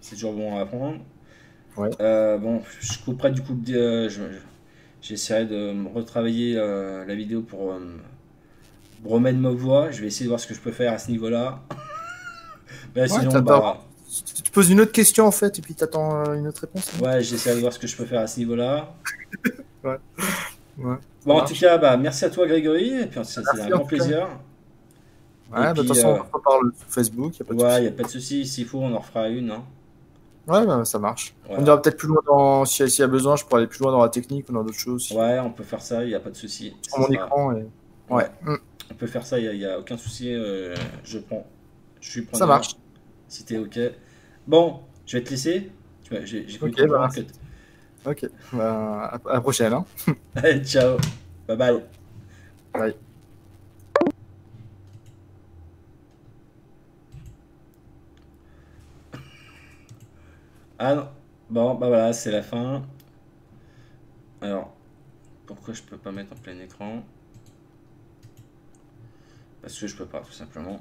[0.00, 1.00] C'est toujours bon à apprendre.
[1.76, 3.54] bon, je couperai du coup,
[5.02, 7.74] j'essaierai de retravailler la vidéo pour
[9.04, 9.90] remettre ma voix.
[9.90, 11.62] Je vais essayer de voir ce que je peux faire à ce niveau-là.
[12.96, 13.84] Mais sinon, bah,
[14.42, 16.90] tu poses une autre question en fait et puis tu attends euh, une autre réponse.
[16.94, 17.04] Hein.
[17.04, 18.94] Ouais, j'essaie de voir ce que je peux faire à ce niveau-là.
[19.84, 19.96] ouais.
[20.78, 20.96] ouais.
[21.26, 23.02] Bon, en tout cas, bah, merci à toi Grégory.
[23.02, 24.28] Et puis c'est un grand plaisir.
[25.52, 27.38] Ouais, bah, de toute façon, euh, on parle sur Facebook.
[27.38, 28.46] Y a pas de ouais, il n'y a pas de souci.
[28.46, 29.50] S'il faut, on en refera une.
[29.50, 29.62] Hein.
[30.46, 31.34] Ouais, bah, ça marche.
[31.48, 32.64] On ira peut-être plus loin dans.
[32.64, 34.78] S'il y, a besoin, je pourrais aller plus loin dans la technique ou dans d'autres
[34.78, 35.10] choses.
[35.12, 36.74] Ouais, on peut faire ça, il n'y a pas de souci.
[36.82, 37.52] Sur mon écran.
[37.52, 37.66] Et...
[38.10, 38.30] Ouais.
[38.90, 40.32] On peut faire ça, il n'y a, aucun souci.
[40.32, 40.74] Euh,
[41.04, 41.46] je prends.
[42.00, 42.38] Je suis preneur.
[42.38, 42.76] Ça marche.
[43.28, 43.78] Si t'es OK.
[44.46, 45.70] Bon, je vais te laisser.
[46.24, 47.08] J'ai Ok, bah,
[48.06, 49.72] Ok, bah, à, la prochaine.
[49.72, 49.86] Hein.
[50.36, 50.98] Allez, ciao.
[51.48, 51.84] Bye bye.
[52.74, 52.94] Bye.
[60.86, 61.08] Ah non.
[61.48, 62.86] Bon, bah voilà, c'est la fin.
[64.42, 64.76] Alors,
[65.46, 67.02] pourquoi je peux pas mettre en plein écran?
[69.62, 70.78] Parce que je peux pas, tout simplement.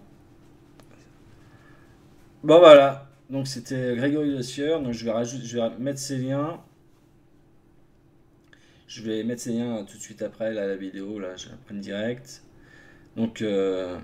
[2.44, 3.08] Bon, voilà.
[3.30, 4.82] Donc, c'était Grégory Le Sieur.
[4.82, 6.60] Donc, je vais, rajouter, je vais mettre ces liens.
[8.88, 11.18] Je vais mettre ces liens tout de suite après la vidéo.
[11.18, 12.44] Là, je la prends direct.
[13.16, 13.98] Donc, euh,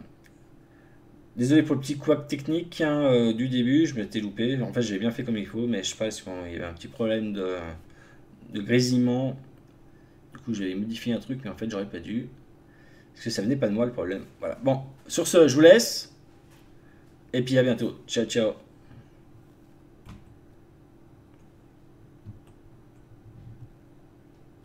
[1.35, 3.85] désolé pour le petit couac technique hein, euh, du début.
[3.85, 4.61] Je m'étais loupé.
[4.61, 6.55] En fait, j'avais bien fait comme il faut, mais je sais pas si il y
[6.55, 7.55] avait un petit problème de,
[8.53, 9.37] de grésillement.
[10.33, 12.27] Du coup, j'avais modifié un truc, mais en fait, j'aurais pas dû.
[13.13, 14.23] Parce que ça venait pas de moi le problème.
[14.39, 14.57] Voilà.
[14.63, 16.13] Bon, sur ce, je vous laisse.
[17.33, 17.99] Et puis à bientôt.
[18.07, 18.68] Ciao, ciao.